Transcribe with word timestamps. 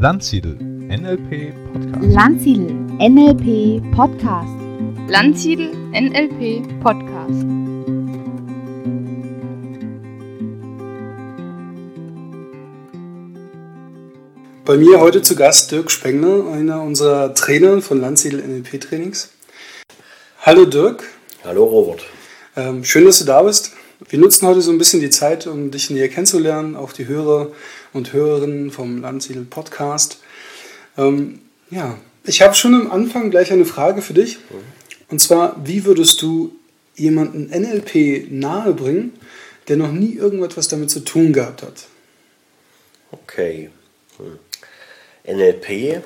Landsiedel 0.00 0.54
NLP 0.54 1.52
Podcast. 1.72 2.14
Landsiedel 2.14 2.70
NLP 3.00 3.82
Podcast. 3.92 4.54
Landsiedel 5.08 5.72
NLP 5.90 6.62
Podcast. 6.80 7.44
Bei 14.64 14.76
mir 14.76 15.00
heute 15.00 15.20
zu 15.22 15.34
Gast 15.34 15.72
Dirk 15.72 15.90
Spengler, 15.90 16.46
einer 16.52 16.80
unserer 16.80 17.34
Trainer 17.34 17.82
von 17.82 18.00
Landsiedel 18.00 18.40
NLP 18.40 18.80
Trainings. 18.80 19.32
Hallo 20.42 20.64
Dirk. 20.64 21.02
Hallo 21.42 21.64
Robert. 21.64 22.04
Ähm, 22.54 22.84
schön, 22.84 23.04
dass 23.04 23.18
du 23.18 23.24
da 23.24 23.42
bist. 23.42 23.72
Wir 24.10 24.18
nutzen 24.18 24.48
heute 24.48 24.62
so 24.62 24.70
ein 24.70 24.78
bisschen 24.78 25.00
die 25.00 25.10
Zeit, 25.10 25.46
um 25.46 25.70
dich 25.70 25.90
näher 25.90 26.08
kennenzulernen, 26.08 26.76
auch 26.76 26.94
die 26.94 27.06
Hörer 27.06 27.52
und 27.92 28.14
Hörerinnen 28.14 28.70
vom 28.70 29.02
Landsiedel 29.02 29.44
Podcast. 29.44 30.20
Ähm, 30.96 31.40
ja, 31.68 31.98
ich 32.24 32.40
habe 32.40 32.54
schon 32.54 32.74
am 32.74 32.90
Anfang 32.90 33.30
gleich 33.30 33.52
eine 33.52 33.66
Frage 33.66 34.00
für 34.00 34.14
dich. 34.14 34.38
Und 35.10 35.18
zwar, 35.18 35.60
wie 35.66 35.84
würdest 35.84 36.22
du 36.22 36.56
jemanden 36.96 37.50
NLP 37.50 38.30
nahebringen, 38.30 39.12
der 39.68 39.76
noch 39.76 39.92
nie 39.92 40.14
irgendetwas 40.14 40.68
damit 40.68 40.88
zu 40.88 41.00
tun 41.00 41.34
gehabt 41.34 41.62
hat? 41.62 41.84
Okay. 43.10 43.70
Hm. 44.16 44.38
NLP 45.36 46.02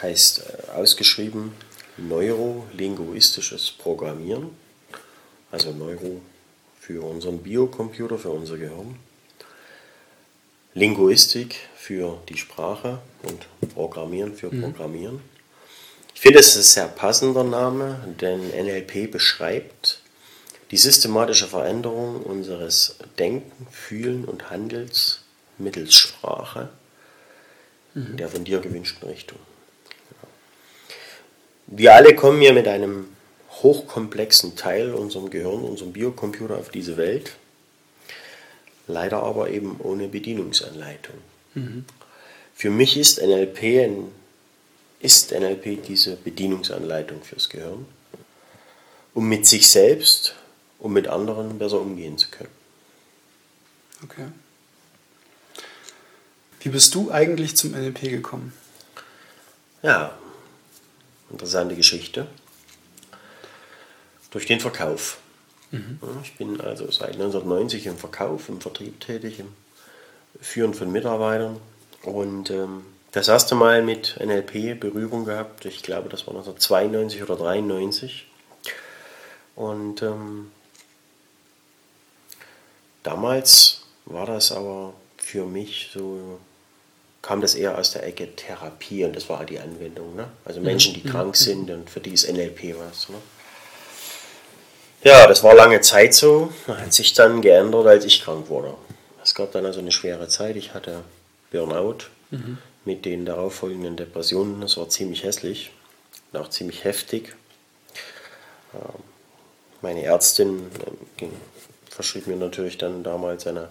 heißt 0.00 0.38
äh, 0.38 0.70
ausgeschrieben 0.76 1.52
neurolinguistisches 1.96 3.72
Programmieren. 3.72 4.50
Also 5.50 5.72
Neuro 5.72 6.20
für 6.92 7.02
unseren 7.02 7.38
Biocomputer, 7.38 8.18
für 8.18 8.30
unser 8.30 8.58
Gehirn. 8.58 8.96
Linguistik 10.74 11.56
für 11.74 12.18
die 12.28 12.36
Sprache 12.36 12.98
und 13.22 13.46
Programmieren 13.74 14.34
für 14.34 14.50
Programmieren. 14.50 15.20
Ich 16.14 16.20
finde, 16.20 16.40
es 16.40 16.48
ist 16.48 16.56
ein 16.56 16.62
sehr 16.62 16.88
passender 16.88 17.44
Name, 17.44 18.14
denn 18.20 18.48
NLP 18.48 19.10
beschreibt 19.10 20.00
die 20.70 20.76
systematische 20.76 21.46
Veränderung 21.46 22.22
unseres 22.22 22.96
Denken, 23.18 23.66
Fühlen 23.70 24.24
und 24.24 24.50
Handels 24.50 25.20
mittels 25.58 25.94
Sprache 25.94 26.68
in 27.94 28.16
der 28.16 28.28
von 28.28 28.44
dir 28.44 28.60
gewünschten 28.60 29.08
Richtung. 29.08 29.38
Wir 31.66 31.94
alle 31.94 32.14
kommen 32.14 32.42
ja 32.42 32.52
mit 32.52 32.68
einem 32.68 33.08
hochkomplexen 33.60 34.56
Teil 34.56 34.94
unserem 34.94 35.30
Gehirn, 35.30 35.62
unserem 35.62 35.92
Biocomputer 35.92 36.56
auf 36.56 36.70
diese 36.70 36.96
Welt. 36.96 37.36
Leider 38.86 39.22
aber 39.22 39.50
eben 39.50 39.76
ohne 39.80 40.08
Bedienungsanleitung. 40.08 41.14
Für 42.54 42.70
mich 42.70 42.96
ist 42.96 43.20
NLP, 43.20 43.62
ein, 43.62 44.08
ist 45.00 45.32
NLP 45.32 45.84
diese 45.86 46.16
Bedienungsanleitung 46.16 47.22
fürs 47.22 47.48
Gehirn, 47.48 47.86
um 49.14 49.28
mit 49.28 49.46
sich 49.46 49.68
selbst 49.68 50.34
und 50.78 50.92
mit 50.92 51.08
anderen 51.08 51.58
besser 51.58 51.80
umgehen 51.80 52.18
zu 52.18 52.28
können. 52.30 52.50
Okay. 54.02 54.26
Wie 56.60 56.68
bist 56.68 56.94
du 56.94 57.10
eigentlich 57.10 57.56
zum 57.56 57.72
NLP 57.72 58.02
gekommen? 58.02 58.52
Ja, 59.82 60.16
interessante 61.30 61.76
Geschichte. 61.76 62.28
Durch 64.32 64.46
den 64.46 64.60
Verkauf. 64.60 65.18
Ja, 66.02 66.08
Ich 66.22 66.36
bin 66.36 66.60
also 66.60 66.90
seit 66.90 67.12
1990 67.14 67.86
im 67.86 67.96
Verkauf, 67.96 68.48
im 68.48 68.60
Vertrieb 68.60 69.00
tätig, 69.00 69.40
im 69.40 69.48
Führen 70.40 70.74
von 70.74 70.90
Mitarbeitern. 70.92 71.58
Und 72.02 72.50
ähm, 72.50 72.84
das 73.12 73.28
erste 73.28 73.54
Mal 73.54 73.82
mit 73.82 74.18
NLP 74.20 74.78
Berührung 74.78 75.24
gehabt, 75.24 75.64
ich 75.64 75.82
glaube, 75.82 76.08
das 76.08 76.26
war 76.26 76.34
1992 76.34 77.22
oder 77.22 77.36
93. 77.36 78.26
Und 79.54 80.02
ähm, 80.02 80.50
damals 83.02 83.82
war 84.06 84.26
das 84.26 84.52
aber 84.52 84.94
für 85.16 85.44
mich 85.44 85.90
so, 85.92 86.38
kam 87.20 87.40
das 87.40 87.54
eher 87.54 87.78
aus 87.78 87.92
der 87.92 88.06
Ecke 88.06 88.34
Therapie 88.34 89.04
und 89.04 89.14
das 89.14 89.28
war 89.28 89.38
halt 89.38 89.50
die 89.50 89.60
Anwendung. 89.60 90.16
Ne? 90.16 90.28
Also 90.44 90.60
Menschen, 90.60 90.94
die 90.94 91.02
krank 91.02 91.36
sind 91.36 91.70
und 91.70 91.88
für 91.88 92.00
die 92.00 92.12
ist 92.12 92.30
NLP 92.30 92.76
was. 92.78 93.08
Ne? 93.08 93.16
Ja, 95.04 95.26
das 95.26 95.42
war 95.42 95.54
lange 95.54 95.80
Zeit 95.80 96.14
so, 96.14 96.52
hat 96.68 96.92
sich 96.92 97.12
dann 97.12 97.42
geändert, 97.42 97.86
als 97.86 98.04
ich 98.04 98.22
krank 98.22 98.48
wurde. 98.48 98.74
Es 99.22 99.34
gab 99.34 99.52
dann 99.52 99.66
also 99.66 99.80
eine 99.80 99.92
schwere 99.92 100.28
Zeit, 100.28 100.56
ich 100.56 100.74
hatte 100.74 101.02
Burnout 101.50 102.06
mit 102.84 103.04
den 103.04 103.24
darauffolgenden 103.26 103.96
Depressionen, 103.96 104.60
das 104.60 104.76
war 104.76 104.88
ziemlich 104.88 105.24
hässlich 105.24 105.70
und 106.32 106.40
auch 106.40 106.48
ziemlich 106.50 106.84
heftig. 106.84 107.34
Ähm, 108.74 108.80
Meine 109.80 110.02
Ärztin 110.04 110.70
ähm, 111.20 111.30
verschrieb 111.90 112.26
mir 112.26 112.36
natürlich 112.36 112.78
dann 112.78 113.02
damals 113.02 113.46
eine 113.46 113.68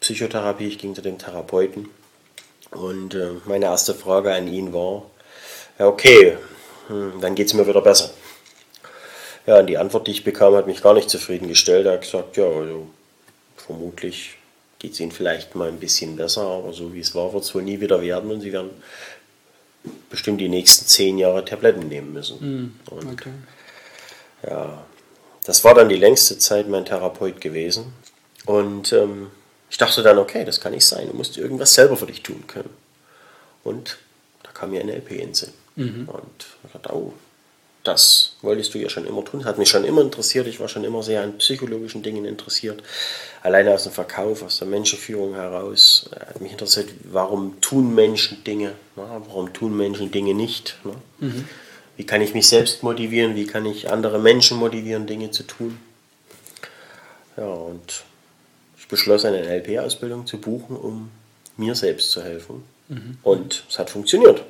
Psychotherapie, 0.00 0.68
ich 0.68 0.78
ging 0.78 0.94
zu 0.94 1.02
dem 1.02 1.18
Therapeuten 1.18 1.88
und 2.70 3.14
äh, 3.14 3.30
meine 3.46 3.64
erste 3.66 3.94
Frage 3.94 4.32
an 4.32 4.46
ihn 4.46 4.72
war, 4.72 5.04
ja 5.78 5.86
okay, 5.86 6.36
hm, 6.88 7.20
dann 7.20 7.34
geht 7.34 7.48
es 7.48 7.54
mir 7.54 7.66
wieder 7.66 7.80
besser. 7.82 8.10
Ja, 9.46 9.58
und 9.60 9.66
die 9.66 9.78
Antwort, 9.78 10.06
die 10.06 10.12
ich 10.12 10.24
bekam, 10.24 10.54
hat 10.54 10.66
mich 10.66 10.82
gar 10.82 10.94
nicht 10.94 11.10
zufriedengestellt. 11.10 11.86
Er 11.86 11.92
hat 11.94 12.02
gesagt, 12.02 12.36
ja, 12.36 12.44
also 12.44 12.86
vermutlich 13.56 14.36
geht 14.78 14.92
es 14.92 15.00
Ihnen 15.00 15.12
vielleicht 15.12 15.54
mal 15.54 15.68
ein 15.68 15.78
bisschen 15.80 16.16
besser, 16.16 16.42
aber 16.42 16.72
so 16.72 16.92
wie 16.94 17.00
es 17.00 17.14
war, 17.14 17.32
wird 17.32 17.44
es 17.44 17.54
wohl 17.54 17.62
nie 17.62 17.80
wieder 17.80 18.00
werden 18.00 18.30
und 18.30 18.40
Sie 18.40 18.52
werden 18.52 18.70
bestimmt 20.10 20.40
die 20.40 20.48
nächsten 20.48 20.86
zehn 20.86 21.18
Jahre 21.18 21.44
Tabletten 21.44 21.88
nehmen 21.88 22.12
müssen. 22.12 22.78
Und 22.90 23.12
Okay. 23.12 23.30
ja, 24.46 24.84
das 25.44 25.64
war 25.64 25.74
dann 25.74 25.88
die 25.88 25.96
längste 25.96 26.38
Zeit 26.38 26.68
mein 26.68 26.84
Therapeut 26.84 27.40
gewesen. 27.40 27.92
Und 28.46 28.92
ähm, 28.92 29.30
ich 29.70 29.78
dachte 29.78 30.02
dann, 30.02 30.18
okay, 30.18 30.44
das 30.44 30.60
kann 30.60 30.72
nicht 30.72 30.84
sein. 30.86 31.08
Du 31.08 31.14
musst 31.16 31.36
irgendwas 31.38 31.72
selber 31.74 31.96
für 31.96 32.06
dich 32.06 32.22
tun 32.22 32.44
können. 32.46 32.70
Und 33.64 33.98
da 34.42 34.50
kam 34.52 34.70
mir 34.70 34.82
NLP 34.84 35.12
in 35.12 35.34
Sinn. 35.34 35.52
Und 36.08 36.46
ich 36.66 36.72
dachte, 36.72 36.94
oh, 36.94 37.12
das 37.84 38.36
wolltest 38.42 38.74
du 38.74 38.78
ja 38.78 38.90
schon 38.90 39.06
immer 39.06 39.24
tun. 39.24 39.44
Hat 39.44 39.58
mich 39.58 39.70
schon 39.70 39.84
immer 39.84 40.02
interessiert. 40.02 40.46
Ich 40.46 40.60
war 40.60 40.68
schon 40.68 40.84
immer 40.84 41.02
sehr 41.02 41.22
an 41.22 41.38
psychologischen 41.38 42.02
Dingen 42.02 42.24
interessiert. 42.26 42.82
Alleine 43.42 43.72
aus 43.72 43.84
dem 43.84 43.92
Verkauf, 43.92 44.42
aus 44.42 44.58
der 44.58 44.68
Menschenführung 44.68 45.34
heraus. 45.34 46.10
äh, 46.14 46.20
Hat 46.20 46.40
mich 46.40 46.52
interessiert, 46.52 46.90
warum 47.04 47.60
tun 47.60 47.94
Menschen 47.94 48.44
Dinge? 48.44 48.72
Na, 48.96 49.22
warum 49.26 49.52
tun 49.52 49.76
Menschen 49.76 50.10
Dinge 50.10 50.34
nicht? 50.34 50.76
Ne? 50.84 50.92
Wie 51.96 52.04
kann 52.04 52.20
ich 52.20 52.34
mich 52.34 52.48
selbst 52.48 52.82
motivieren? 52.82 53.34
Wie 53.34 53.46
kann 53.46 53.64
ich 53.66 53.90
andere 53.90 54.18
Menschen 54.18 54.58
motivieren, 54.58 55.06
Dinge 55.06 55.30
zu 55.30 55.42
tun? 55.42 55.78
Ja, 57.36 57.44
und 57.46 58.04
ich 58.78 58.88
beschloss, 58.88 59.24
eine 59.24 59.42
NLP-Ausbildung 59.42 60.26
zu 60.26 60.38
buchen, 60.38 60.76
um 60.76 61.10
mir 61.56 61.74
selbst 61.74 62.10
zu 62.10 62.22
helfen. 62.22 62.62
Und 63.22 63.64
es 63.70 63.78
hat 63.78 63.88
funktioniert. 63.90 64.42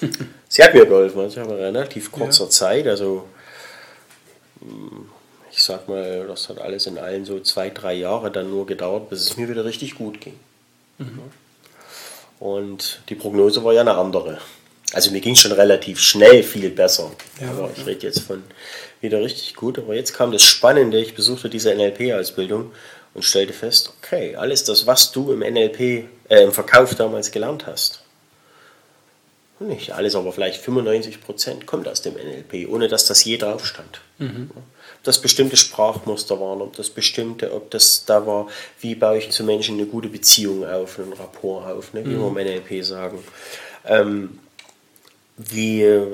Sie 0.48 0.62
hat 0.62 0.74
mir 0.74 0.86
geholfen. 0.86 1.20
Also 1.20 1.40
ich 1.40 1.46
habe 1.46 1.54
in 1.54 1.60
relativ 1.60 2.12
kurzer 2.12 2.50
Zeit, 2.50 2.86
also 2.86 3.26
mm, 4.60 5.08
ich 5.50 5.62
sag 5.62 5.88
mal, 5.88 6.26
das 6.26 6.48
hat 6.48 6.60
alles 6.60 6.86
in 6.86 6.98
allen 6.98 7.24
so 7.24 7.40
zwei, 7.40 7.70
drei 7.70 7.94
Jahre 7.94 8.30
dann 8.30 8.50
nur 8.50 8.66
gedauert, 8.66 9.08
bis 9.08 9.22
es 9.22 9.36
mir 9.36 9.48
wieder 9.48 9.64
richtig 9.64 9.94
gut 9.94 10.20
ging. 10.20 10.38
Und 12.38 13.00
die 13.08 13.14
Prognose 13.14 13.64
war 13.64 13.72
ja 13.72 13.80
eine 13.80 13.96
andere. 13.96 14.38
Also 14.92 15.10
mir 15.10 15.20
ging 15.20 15.34
schon 15.34 15.52
relativ 15.52 16.00
schnell 16.00 16.42
viel 16.42 16.70
besser. 16.70 17.10
Ja, 17.40 17.50
aber 17.50 17.70
ich 17.72 17.78
ja. 17.78 17.84
rede 17.84 18.06
jetzt 18.06 18.20
von 18.20 18.44
wieder 19.00 19.20
richtig 19.20 19.54
gut. 19.56 19.78
Aber 19.78 19.94
jetzt 19.94 20.14
kam 20.14 20.32
das 20.32 20.42
Spannende, 20.42 20.98
ich 21.00 21.14
besuchte 21.14 21.48
diese 21.48 21.74
NLP-Ausbildung 21.74 22.72
und 23.14 23.22
stellte 23.22 23.52
fest, 23.52 23.92
okay, 23.98 24.36
alles 24.36 24.64
das, 24.64 24.86
was 24.86 25.12
du 25.12 25.32
im 25.32 25.40
NLP, 25.40 25.80
äh, 26.28 26.42
im 26.42 26.52
Verkauf 26.52 26.94
damals 26.94 27.30
gelernt 27.30 27.66
hast, 27.66 28.02
nicht 29.60 29.92
alles, 29.92 30.14
aber 30.14 30.32
vielleicht 30.32 30.60
95 30.60 31.20
Prozent 31.20 31.66
kommt 31.66 31.88
aus 31.88 32.02
dem 32.02 32.14
NLP, 32.14 32.68
ohne 32.68 32.88
dass 32.88 33.06
das 33.06 33.24
je 33.24 33.38
drauf 33.38 33.64
stand. 33.66 34.00
Ob 34.54 35.02
das 35.02 35.20
bestimmte 35.20 35.56
Sprachmuster 35.56 36.40
waren, 36.40 36.60
ob 36.60 36.76
das 36.76 36.90
bestimmte, 36.90 37.52
ob 37.54 37.70
das 37.70 38.04
da 38.04 38.26
war, 38.26 38.48
wie 38.80 38.94
baue 38.94 39.18
ich 39.18 39.30
zu 39.30 39.44
Menschen 39.44 39.76
eine 39.76 39.86
gute 39.86 40.08
Beziehung 40.08 40.66
auf, 40.66 40.98
einen 40.98 41.12
Rapport 41.12 41.66
auf, 41.70 41.94
ne, 41.94 42.04
wie 42.04 42.18
wir 42.18 42.26
im 42.26 42.34
NLP 42.34 42.84
sagen. 42.84 43.18
Ähm, 43.86 44.38
wie 45.36 45.82
äh, 45.82 46.06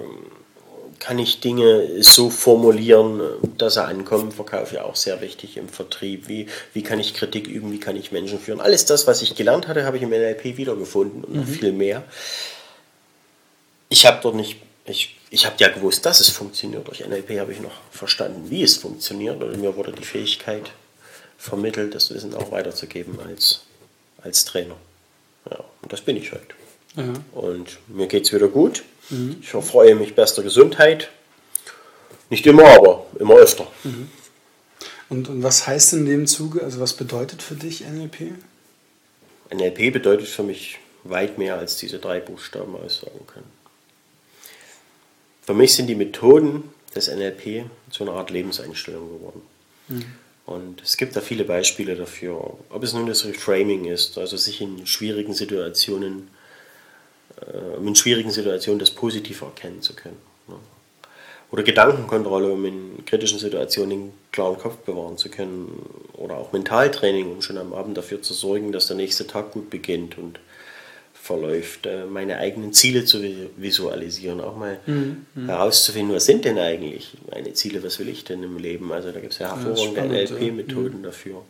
kann 1.03 1.19
ich 1.19 1.41
Dinge 1.41 2.01
so 2.01 2.31
formulieren, 2.31 3.21
dass 3.59 3.75
sie 3.75 3.85
ankommen, 3.85 4.31
Verkauf 4.31 4.73
ja 4.73 4.85
auch 4.85 4.95
sehr 4.95 5.21
wichtig 5.21 5.57
im 5.57 5.69
Vertrieb. 5.69 6.29
Wie, 6.29 6.47
wie 6.75 6.83
kann 6.83 7.01
ich 7.01 7.15
Kritik 7.15 7.49
üben, 7.49 7.73
wie 7.73 7.81
kann 7.81 7.97
ich 7.97 8.13
Menschen 8.13 8.39
führen. 8.39 8.61
Alles 8.61 8.85
das, 8.85 9.09
was 9.09 9.21
ich 9.21 9.35
gelernt 9.35 9.67
hatte, 9.67 9.85
habe 9.85 9.97
ich 9.97 10.05
im 10.05 10.11
NLP 10.11 10.57
wiedergefunden 10.57 11.25
und 11.25 11.35
noch 11.35 11.45
viel 11.45 11.73
mehr. 11.73 12.05
Ich 13.93 14.07
habe 14.07 14.21
dort 14.23 14.37
nicht, 14.37 14.57
ich, 14.87 15.19
ich 15.29 15.45
habe 15.45 15.57
ja 15.59 15.69
gewusst, 15.69 16.07
dass 16.07 16.21
es 16.21 16.31
funktioniert. 16.31 16.89
Durch 16.89 17.01
NLP 17.01 17.39
habe 17.39 17.53
ich 17.53 17.61
noch 17.61 17.75
verstanden, 17.91 18.49
wie 18.49 18.63
es 18.63 18.79
funktioniert. 18.79 19.43
Und 19.43 19.61
mir 19.61 19.77
wurde 19.77 19.93
die 19.93 20.03
Fähigkeit 20.03 20.71
vermittelt, 21.37 21.95
das 21.95 22.09
Wissen 22.09 22.35
auch 22.35 22.51
weiterzugeben 22.51 23.21
als, 23.21 23.65
als 24.23 24.47
Trainer. 24.47 24.77
Ja, 25.51 25.63
und 25.83 25.93
das 25.93 26.01
bin 26.01 26.17
ich 26.17 26.33
heute. 26.33 26.55
Ja. 26.97 27.13
Und 27.33 27.81
mir 27.87 28.07
geht 28.07 28.25
es 28.25 28.33
wieder 28.33 28.49
gut. 28.49 28.83
Ich 29.43 29.53
erfreue 29.53 29.95
mich 29.95 30.15
bester 30.15 30.43
Gesundheit. 30.43 31.11
Nicht 32.31 32.47
immer, 32.47 32.65
aber 32.65 33.05
immer 33.19 33.35
öfter. 33.35 33.67
Und, 35.11 35.29
und 35.29 35.43
was 35.43 35.67
heißt 35.67 35.93
in 35.93 36.07
dem 36.07 36.27
Zuge, 36.27 36.65
also 36.65 36.81
was 36.81 36.95
bedeutet 36.95 37.43
für 37.43 37.57
dich 37.57 37.83
NLP? 37.83 38.33
NLP 39.53 39.93
bedeutet 39.93 40.29
für 40.29 40.45
mich 40.45 40.79
weit 41.05 41.37
mehr, 41.37 41.59
als 41.59 41.77
diese 41.77 41.99
drei 41.99 42.21
Buchstaben 42.21 42.75
aussagen 42.75 43.27
können. 43.27 43.62
Für 45.53 45.59
mich 45.59 45.75
sind 45.75 45.87
die 45.89 45.95
Methoden 45.95 46.73
des 46.97 47.15
NLP 47.15 47.67
zu 47.91 48.05
einer 48.05 48.15
Art 48.15 48.31
Lebenseinstellung 48.31 49.19
geworden. 49.19 49.43
Und 50.47 50.81
es 50.81 50.97
gibt 50.97 51.15
da 51.15 51.21
viele 51.21 51.45
Beispiele 51.45 51.95
dafür, 51.95 52.57
ob 52.71 52.83
es 52.83 52.95
nun 52.95 53.05
das 53.05 53.27
Reframing 53.27 53.85
ist, 53.85 54.17
also 54.17 54.39
sich 54.39 54.63
in 54.63 54.87
schwierigen 54.87 55.35
Situationen, 55.35 56.31
äh, 57.43 57.87
in 57.87 57.95
schwierigen 57.95 58.31
Situationen 58.31 58.79
das 58.79 58.93
Positive 58.93 59.45
erkennen 59.45 59.83
zu 59.83 59.95
können. 59.95 60.17
Ne? 60.49 60.55
Oder 61.51 61.65
Gedankenkontrolle, 61.65 62.51
um 62.51 62.65
in 62.65 63.05
kritischen 63.05 63.39
Situationen 63.39 63.93
einen 63.93 64.13
klaren 64.33 64.57
Kopf 64.57 64.77
bewahren 64.77 65.19
zu 65.19 65.29
können. 65.29 65.85
Oder 66.15 66.39
auch 66.39 66.53
Mentaltraining, 66.53 67.31
um 67.31 67.43
schon 67.43 67.59
am 67.59 67.75
Abend 67.75 67.99
dafür 67.99 68.23
zu 68.23 68.33
sorgen, 68.33 68.73
dass 68.73 68.87
der 68.87 68.97
nächste 68.97 69.27
Tag 69.27 69.53
gut 69.53 69.69
beginnt 69.69 70.17
und 70.17 70.41
verläuft. 71.23 71.87
Äh, 71.87 72.05
Meine 72.07 72.39
eigenen 72.39 72.73
Ziele 72.73 73.05
zu 73.05 73.19
vi- 73.19 73.49
visualisieren, 73.57 74.41
auch 74.41 74.57
mal 74.57 74.79
herauszufinden, 75.47 76.15
was 76.17 76.25
sind 76.27 76.45
denn 76.45 76.59
eigentlich 76.59 77.17
meine 77.31 77.53
Ziele, 77.55 77.83
was 77.85 77.99
will 78.01 78.09
ich 78.09 78.25
denn 78.25 78.43
im 78.43 78.59
Leben. 78.59 78.93
Also 78.93 79.13
da 79.13 79.21
gibt 79.21 79.33
es 79.33 79.39
ja 79.39 79.55
hervorragende 79.57 80.23
ja. 80.25 80.31
NLP-Methoden 80.31 81.03
dafür. 81.03 81.43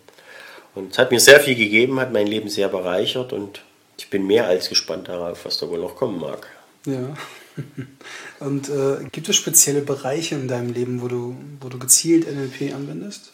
Und 0.74 0.92
es 0.92 0.98
hat 0.98 1.10
mir 1.10 1.20
sehr 1.20 1.40
viel 1.40 1.54
gegeben, 1.54 1.98
hat 2.00 2.12
mein 2.12 2.26
Leben 2.26 2.48
sehr 2.48 2.68
bereichert 2.68 3.32
und 3.32 3.62
ich 3.98 4.10
bin 4.10 4.26
mehr 4.26 4.46
als 4.46 4.68
gespannt 4.68 5.08
darauf, 5.08 5.44
was 5.44 5.58
da 5.58 5.68
wohl 5.68 5.78
noch 5.78 5.96
kommen 5.96 6.20
mag. 6.20 6.46
Ja. 6.86 7.14
Und 8.40 8.70
äh, 8.70 9.04
gibt 9.12 9.28
es 9.28 9.36
spezielle 9.36 9.82
Bereiche 9.82 10.34
in 10.34 10.48
deinem 10.48 10.72
Leben, 10.72 11.02
wo 11.02 11.08
du, 11.08 11.36
wo 11.60 11.68
du 11.68 11.78
gezielt 11.78 12.26
NLP 12.26 12.74
anwendest? 12.74 13.32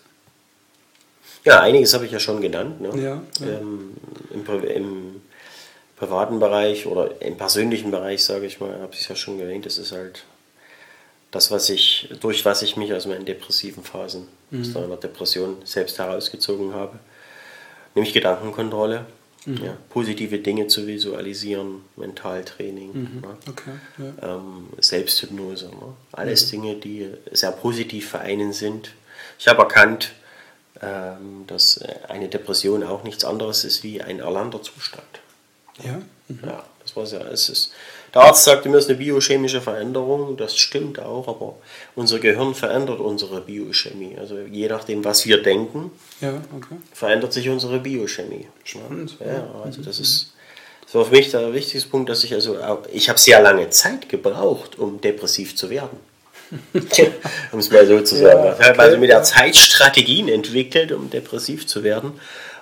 Ja, 1.44 1.60
einiges 1.60 1.94
habe 1.94 2.04
ich 2.04 2.12
ja 2.12 2.18
schon 2.18 2.40
genannt. 2.42 2.80
Ne? 2.80 2.88
Ja, 3.00 3.22
ja. 3.40 3.58
Ähm, 3.60 3.92
im, 4.34 4.64
Im 4.64 5.20
privaten 5.98 6.38
Bereich 6.38 6.86
oder 6.86 7.20
im 7.20 7.36
persönlichen 7.36 7.90
Bereich, 7.90 8.24
sage 8.24 8.46
ich 8.46 8.60
mal, 8.60 8.78
habe 8.80 8.92
ich 8.94 9.00
es 9.00 9.08
ja 9.08 9.16
schon 9.16 9.40
erwähnt, 9.40 9.66
das 9.66 9.78
ist 9.78 9.92
halt 9.92 10.24
das, 11.30 11.50
was 11.50 11.68
ich, 11.68 12.08
durch 12.20 12.44
was 12.44 12.62
ich 12.62 12.76
mich 12.76 12.92
aus 12.94 13.06
meinen 13.06 13.24
depressiven 13.24 13.82
Phasen, 13.84 14.28
Mhm. 14.50 14.60
aus 14.62 14.76
einer 14.76 14.96
Depression 14.96 15.56
selbst 15.64 15.98
herausgezogen 15.98 16.72
habe. 16.74 16.98
Nämlich 17.94 18.14
Gedankenkontrolle, 18.14 19.04
Mhm. 19.44 19.64
ja, 19.64 19.76
positive 19.90 20.38
Dinge 20.38 20.68
zu 20.68 20.86
visualisieren, 20.86 21.82
Mentaltraining. 21.96 22.92
Mhm. 22.92 23.20
Ne? 23.20 23.36
Okay. 23.48 23.70
Ja. 24.22 24.36
ähm, 24.36 24.68
Selbsthypnose. 24.78 25.66
Ne? 25.66 25.94
Alles 26.12 26.48
Dinge, 26.50 26.76
die 26.76 27.08
sehr 27.32 27.52
positiv 27.52 28.10
für 28.10 28.20
einen 28.20 28.52
sind. 28.52 28.90
Ich 29.38 29.48
habe 29.48 29.62
erkannt, 29.62 30.12
ähm, 30.80 31.44
dass 31.46 31.80
eine 32.08 32.28
Depression 32.28 32.82
auch 32.84 33.02
nichts 33.04 33.24
anderes 33.24 33.64
ist 33.64 33.82
wie 33.82 34.00
ein 34.00 34.20
erlernter 34.20 34.62
Zustand. 34.62 35.02
Ja. 35.84 36.00
Ja, 36.44 36.62
das 36.82 36.94
war 36.94 37.04
ja, 37.06 37.26
es 37.30 37.48
ist, 37.48 37.72
der 38.14 38.22
Arzt 38.22 38.44
sagte 38.44 38.68
mir, 38.68 38.76
es 38.76 38.84
ist 38.84 38.90
eine 38.90 38.98
biochemische 38.98 39.60
Veränderung, 39.60 40.36
das 40.36 40.56
stimmt 40.56 40.98
auch, 41.00 41.26
aber 41.28 41.56
unser 41.94 42.18
Gehirn 42.18 42.54
verändert 42.54 43.00
unsere 43.00 43.40
Biochemie. 43.40 44.16
Also 44.18 44.38
je 44.40 44.68
nachdem, 44.68 45.04
was 45.04 45.24
wir 45.26 45.42
denken, 45.42 45.90
Ja, 46.20 46.34
okay. 46.56 46.76
verändert 46.92 47.32
sich 47.32 47.48
unsere 47.48 47.78
Biochemie. 47.78 48.46
Spannend. 48.64 49.16
Ja, 49.24 49.62
also 49.64 49.82
das 49.82 50.00
ist, 50.00 50.34
das 50.84 50.94
war 50.94 51.04
für 51.04 51.12
mich 51.12 51.30
der 51.30 51.52
wichtigste 51.52 51.88
Punkt, 51.88 52.08
dass 52.08 52.24
ich 52.24 52.34
also, 52.34 52.58
ich 52.92 53.08
habe 53.08 53.18
sehr 53.18 53.40
lange 53.40 53.70
Zeit 53.70 54.08
gebraucht, 54.08 54.78
um 54.78 55.00
depressiv 55.00 55.56
zu 55.56 55.70
werden. 55.70 55.98
um 57.52 57.58
es 57.58 57.70
mal 57.70 57.86
so 57.86 58.00
zu 58.00 58.16
sagen. 58.16 58.44
Ja, 58.44 58.52
ich 58.52 58.60
habe 58.60 58.70
okay, 58.70 58.80
also 58.80 58.98
mit 58.98 59.10
der. 59.10 59.22
Zeit 59.22 59.54
Strategien 59.54 60.28
entwickelt, 60.28 60.92
um 60.92 61.10
depressiv 61.10 61.66
zu 61.66 61.84
werden. 61.84 62.12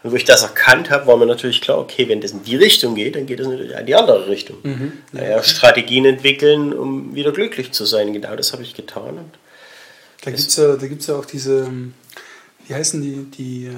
Und 0.06 0.12
wo 0.12 0.16
ich 0.16 0.24
das 0.24 0.42
erkannt 0.42 0.88
habe, 0.90 1.08
war 1.08 1.16
mir 1.16 1.26
natürlich 1.26 1.60
klar, 1.60 1.78
okay, 1.78 2.08
wenn 2.08 2.20
das 2.20 2.30
in 2.30 2.44
die 2.44 2.54
Richtung 2.54 2.94
geht, 2.94 3.16
dann 3.16 3.26
geht 3.26 3.40
es 3.40 3.46
natürlich 3.48 3.76
in 3.76 3.86
die 3.86 3.94
andere 3.96 4.28
Richtung. 4.28 4.58
Mhm. 4.62 4.92
Naja, 5.10 5.42
Strategien 5.42 6.04
entwickeln, 6.04 6.72
um 6.72 7.12
wieder 7.16 7.32
glücklich 7.32 7.72
zu 7.72 7.84
sein. 7.84 8.12
Genau 8.12 8.36
das 8.36 8.52
habe 8.52 8.62
ich 8.62 8.74
getan. 8.74 9.18
Und 9.18 9.32
Da 10.22 10.30
gibt 10.30 10.46
es 10.46 10.54
ja, 10.54 10.76
da 10.76 10.86
gibt's 10.86 11.08
ja 11.08 11.16
auch 11.16 11.24
diese, 11.24 11.64
ähm, 11.64 11.94
wie 12.68 12.74
heißen 12.74 13.02
die, 13.02 13.24
die 13.36 13.66
äh, 13.66 13.70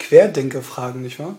Querdenkerfragen, 0.00 1.02
nicht 1.02 1.20
wahr? 1.20 1.38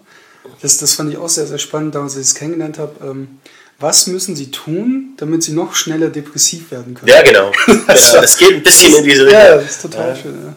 Das, 0.62 0.78
das 0.78 0.94
fand 0.94 1.12
ich 1.12 1.18
auch 1.18 1.30
sehr, 1.30 1.46
sehr 1.48 1.58
spannend, 1.58 1.94
damals, 1.96 2.16
als 2.16 2.28
ich 2.28 2.32
es 2.34 2.36
kennengelernt 2.36 2.78
habe. 2.80 2.96
Ähm, 3.06 3.40
was 3.78 4.08
müssen 4.08 4.36
sie 4.36 4.52
tun, 4.52 5.16
damit 5.18 5.44
sie 5.44 5.52
noch 5.54 5.76
schneller 5.76 6.10
depressiv 6.10 6.72
werden 6.72 6.94
können? 6.94 7.10
Ja, 7.12 7.22
genau. 7.24 7.52
genau. 7.66 7.84
Das 7.88 8.38
geht 8.38 8.54
ein 8.54 8.64
bisschen 8.64 8.96
in 8.96 9.04
diese 9.04 9.26
Richtung. 9.26 9.42
Ja, 9.42 9.56
das 9.56 9.70
ist 9.72 9.82
total 9.82 10.10
Ja. 10.10 10.16
schön. 10.16 10.36
Ja, 10.46 10.56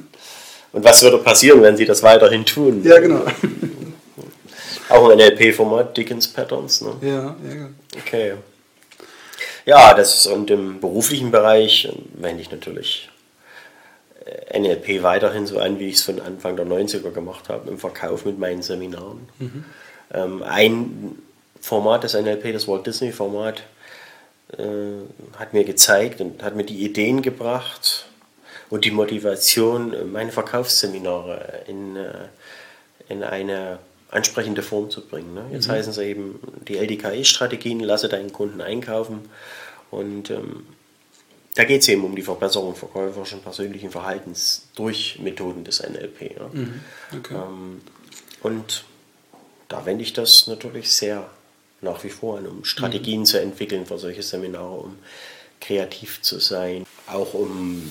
Und 0.75 0.85
was 0.85 1.03
würde 1.05 1.19
passieren, 1.19 1.63
wenn 1.63 1.77
sie 1.77 1.85
das 1.85 2.03
weiterhin 2.03 2.45
tun? 2.45 2.83
ja 2.85 2.99
genau. 2.99 3.25
Auch 4.89 5.09
ein 5.09 5.19
NLP-Format, 5.19 5.97
Dickens 5.97 6.29
Patterns. 6.29 6.81
Ne? 6.81 6.97
Ja, 7.01 7.37
ja, 7.49 7.55
ja. 7.55 7.69
Okay. 7.97 8.35
Ja, 9.65 9.95
das 9.95 10.15
ist 10.15 10.27
und 10.27 10.51
im 10.51 10.81
beruflichen 10.81 11.31
Bereich 11.31 11.89
wende 12.15 12.43
ich 12.43 12.51
natürlich 12.51 13.09
äh, 14.27 14.59
NLP 14.59 15.03
weiterhin 15.03 15.47
so 15.47 15.59
an, 15.59 15.79
wie 15.79 15.89
ich 15.89 15.95
es 15.95 16.03
von 16.03 16.21
Anfang 16.21 16.57
der 16.57 16.67
90er 16.67 17.13
gemacht 17.13 17.49
habe, 17.49 17.71
im 17.71 17.79
Verkauf 17.79 18.25
mit 18.25 18.39
meinen 18.39 18.63
Seminaren. 18.63 19.29
Ähm, 20.13 20.43
ein 20.43 21.19
Format 21.61 22.03
des 22.03 22.15
NLP, 22.15 22.53
das 22.53 22.69
Walt 22.69 22.85
Disney-Format, 22.87 23.63
äh, 24.59 25.39
hat 25.39 25.55
mir 25.55 25.65
gezeigt 25.65 26.21
und 26.21 26.43
hat 26.43 26.57
mir 26.57 26.65
die 26.65 26.85
Ideen 26.85 27.23
gebracht 27.23 28.07
und 28.71 28.85
die 28.85 28.91
Motivation, 28.91 29.93
äh, 29.93 30.05
meine 30.05 30.33
Verkaufsseminare 30.33 31.65
in, 31.67 31.97
äh, 31.97 32.29
in 33.09 33.23
eine 33.23 33.79
ansprechende 34.11 34.63
Form 34.63 34.91
zu 34.91 35.05
bringen. 35.07 35.35
Ne? 35.35 35.45
Jetzt 35.53 35.69
heißen 35.69 35.93
sie 35.93 36.05
eben 36.05 36.41
die 36.69 36.77
LDKE-Strategien, 36.77 37.81
lasse 37.81 38.09
deinen 38.09 38.33
Kunden 38.33 38.61
einkaufen 38.61 39.29
und 39.91 40.31
ähm, 40.31 40.67
da 41.57 41.65
geht 41.65 41.83
es 41.83 41.89
eben 41.89 42.05
um 42.05 42.17
die 42.17 42.23
Verbesserung 42.23 42.75
verkäuferischen 42.75 43.41
persönlichen 43.41 43.91
Verhaltens 43.91 44.69
durch 44.75 45.19
Methoden 45.21 45.65
des 45.65 45.83
NLP. 45.83 46.37
Ja? 46.37 46.51
Okay. 47.17 47.35
Ähm, 47.35 47.81
und 48.43 48.85
da 49.69 49.87
wende 49.87 50.03
ich 50.03 50.13
das 50.13 50.47
natürlich 50.47 50.93
sehr 50.93 51.29
nach 51.81 52.03
wie 52.03 52.11
vor 52.11 52.39
an, 52.39 52.47
um 52.47 52.65
Strategien 52.65 53.27
zu 53.27 53.41
entwickeln 53.41 53.87
für 53.87 53.99
solche 53.99 54.23
Seminare, 54.23 54.75
um 54.75 54.99
kreativ 55.61 56.23
zu 56.23 56.41
sein, 56.41 56.85
auch 57.07 57.35
um 57.35 57.91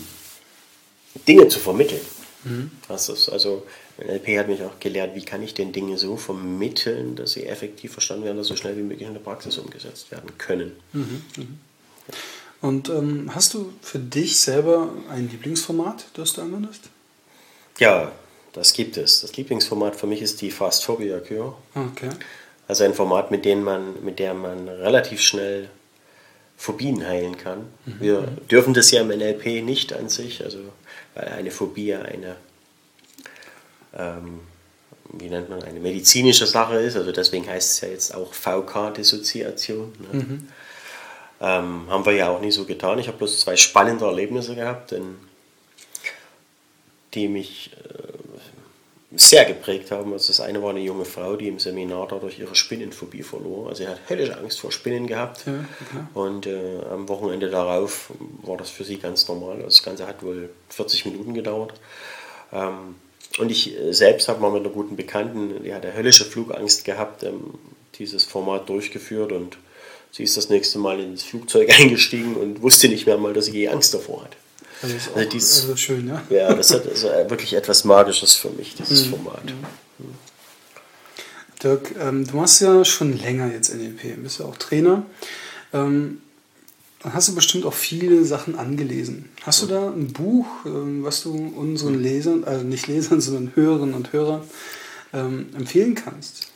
Dinge 1.27 1.47
zu 1.47 1.59
vermitteln. 1.59 2.01
Das 2.87 3.07
ist 3.09 3.29
also, 3.29 3.65
NLP 3.97 4.37
hat 4.37 4.47
mich 4.47 4.61
auch 4.63 4.79
gelehrt, 4.79 5.15
wie 5.15 5.23
kann 5.23 5.41
ich 5.41 5.53
denn 5.53 5.71
Dinge 5.71 5.97
so 5.97 6.17
vermitteln, 6.17 7.15
dass 7.15 7.33
sie 7.33 7.45
effektiv 7.45 7.93
verstanden 7.93 8.25
werden, 8.25 8.37
dass 8.37 8.47
so 8.47 8.55
schnell 8.55 8.75
wie 8.75 8.81
möglich 8.81 9.07
in 9.07 9.13
der 9.13 9.21
Praxis 9.21 9.57
umgesetzt 9.57 10.11
werden 10.11 10.37
können. 10.37 10.73
Und 12.61 12.89
ähm, 12.89 13.31
hast 13.33 13.53
du 13.53 13.73
für 13.81 13.99
dich 13.99 14.39
selber 14.39 14.89
ein 15.09 15.29
Lieblingsformat, 15.29 16.05
das 16.15 16.33
du 16.33 16.41
anwendest? 16.41 16.89
Ja, 17.77 18.11
das 18.51 18.73
gibt 18.73 18.97
es. 18.97 19.21
Das 19.21 19.35
Lieblingsformat 19.35 19.95
für 19.95 20.07
mich 20.07 20.21
ist 20.21 20.41
die 20.41 20.51
Fast 20.51 20.83
Phobia 20.83 21.19
Cure. 21.19 21.55
Okay. 21.75 22.09
Also 22.67 22.83
ein 22.83 22.93
Format, 22.93 23.31
mit 23.31 23.45
dem 23.45 23.63
man, 23.63 24.03
mit 24.03 24.19
der 24.19 24.33
man 24.33 24.67
relativ 24.67 25.21
schnell 25.21 25.69
Phobien 26.55 27.05
heilen 27.05 27.37
kann. 27.37 27.65
Wir 27.99 28.21
dürfen 28.49 28.73
das 28.73 28.91
ja 28.91 29.01
im 29.01 29.09
NLP 29.09 29.63
nicht 29.63 29.91
an 29.91 30.07
sich, 30.07 30.43
also 30.43 30.59
weil 31.15 31.27
eine 31.29 31.51
Phobie 31.51 31.93
eine, 31.95 32.35
ähm, 33.95 34.41
wie 35.11 35.29
nennt 35.29 35.49
man, 35.49 35.63
eine 35.63 35.79
medizinische 35.79 36.47
Sache 36.47 36.75
ist. 36.75 36.95
Also 36.95 37.11
deswegen 37.11 37.47
heißt 37.47 37.71
es 37.71 37.81
ja 37.81 37.87
jetzt 37.89 38.15
auch 38.15 38.33
VK-Dissoziation. 38.33 39.93
Ne? 39.99 40.39
Ähm, 41.41 41.87
haben 41.89 42.05
wir 42.05 42.13
ja 42.13 42.29
auch 42.29 42.39
nie 42.39 42.51
so 42.51 42.65
getan. 42.65 42.99
Ich 42.99 43.07
habe 43.07 43.17
bloß 43.17 43.41
zwei 43.41 43.57
spannende 43.57 44.05
Erlebnisse 44.05 44.55
gehabt, 44.55 44.91
denn 44.91 45.15
die 47.13 47.27
mich 47.27 47.71
äh, 47.73 48.22
sehr 49.15 49.45
geprägt 49.45 49.91
haben. 49.91 50.11
Also 50.13 50.27
das 50.27 50.39
eine 50.39 50.61
war 50.63 50.71
eine 50.71 50.79
junge 50.79 51.05
Frau, 51.05 51.35
die 51.35 51.47
im 51.47 51.59
Seminar 51.59 52.07
dadurch 52.09 52.39
ihre 52.39 52.55
Spinnenphobie 52.55 53.23
verlor. 53.23 53.69
Also 53.69 53.83
sie 53.83 53.89
hat 53.89 53.99
höllische 54.09 54.37
Angst 54.37 54.59
vor 54.59 54.71
Spinnen 54.71 55.07
gehabt. 55.07 55.45
Ja, 55.45 55.53
okay. 55.53 56.05
Und 56.13 56.47
äh, 56.47 56.79
am 56.91 57.07
Wochenende 57.09 57.49
darauf 57.49 58.11
war 58.41 58.57
das 58.57 58.69
für 58.69 58.83
sie 58.83 58.97
ganz 58.97 59.27
normal. 59.27 59.59
Das 59.63 59.83
Ganze 59.83 60.07
hat 60.07 60.23
wohl 60.23 60.49
40 60.69 61.05
Minuten 61.05 61.33
gedauert. 61.33 61.73
Ähm, 62.51 62.95
und 63.39 63.51
ich 63.51 63.77
äh, 63.77 63.93
selbst 63.93 64.27
habe 64.27 64.41
mal 64.41 64.51
mit 64.51 64.61
einer 64.61 64.73
guten 64.73 64.95
Bekannten, 64.95 65.63
die 65.63 65.73
hatte 65.73 65.93
höllische 65.93 66.25
Flugangst 66.25 66.85
gehabt, 66.85 67.23
ähm, 67.23 67.53
dieses 67.99 68.23
Format 68.23 68.69
durchgeführt 68.69 69.31
und 69.31 69.57
sie 70.11 70.23
ist 70.23 70.37
das 70.37 70.49
nächste 70.49 70.79
Mal 70.79 70.99
ins 70.99 71.23
Flugzeug 71.23 71.69
eingestiegen 71.79 72.35
und 72.35 72.61
wusste 72.61 72.89
nicht 72.89 73.05
mehr 73.05 73.17
mal, 73.17 73.33
dass 73.33 73.45
sie 73.45 73.51
je 73.51 73.67
Angst 73.69 73.93
davor 73.93 74.23
hat. 74.23 74.35
Also, 74.83 74.95
ist 74.95 75.09
auch, 75.11 75.15
Also 75.15 75.29
dies- 75.29 75.61
also 75.61 75.75
schön, 75.77 76.07
ja. 76.07 76.21
Ja, 76.29 76.53
das 76.53 76.71
hat 76.73 76.87
also 76.87 77.07
wirklich 77.29 77.53
etwas 77.53 77.83
Magisches 77.85 78.35
für 78.35 78.49
mich, 78.51 78.75
dieses 78.75 79.05
Format. 79.07 79.41
Dirk, 81.63 81.95
ähm, 81.99 82.27
du 82.27 82.35
machst 82.37 82.61
ja 82.61 82.83
schon 82.83 83.17
länger 83.17 83.51
jetzt 83.51 83.73
NLP, 83.73 84.17
bist 84.21 84.39
ja 84.39 84.45
auch 84.45 84.57
Trainer. 84.57 85.05
Ähm, 85.73 86.21
dann 87.01 87.13
hast 87.13 87.29
du 87.29 87.35
bestimmt 87.35 87.65
auch 87.65 87.73
viele 87.73 88.23
Sachen 88.25 88.57
angelesen. 88.57 89.29
Hast 89.43 89.61
du 89.61 89.67
da 89.67 89.87
ein 89.89 90.11
Buch, 90.13 90.45
ähm, 90.65 91.03
was 91.03 91.23
du 91.23 91.31
unseren 91.55 92.01
Lesern, 92.01 92.43
also 92.43 92.63
nicht 92.65 92.87
Lesern, 92.87 93.21
sondern 93.21 93.51
Hörerinnen 93.55 93.93
und 93.95 94.11
Hörern 94.13 94.41
ähm, 95.13 95.47
empfehlen 95.55 95.95
kannst? 95.95 96.47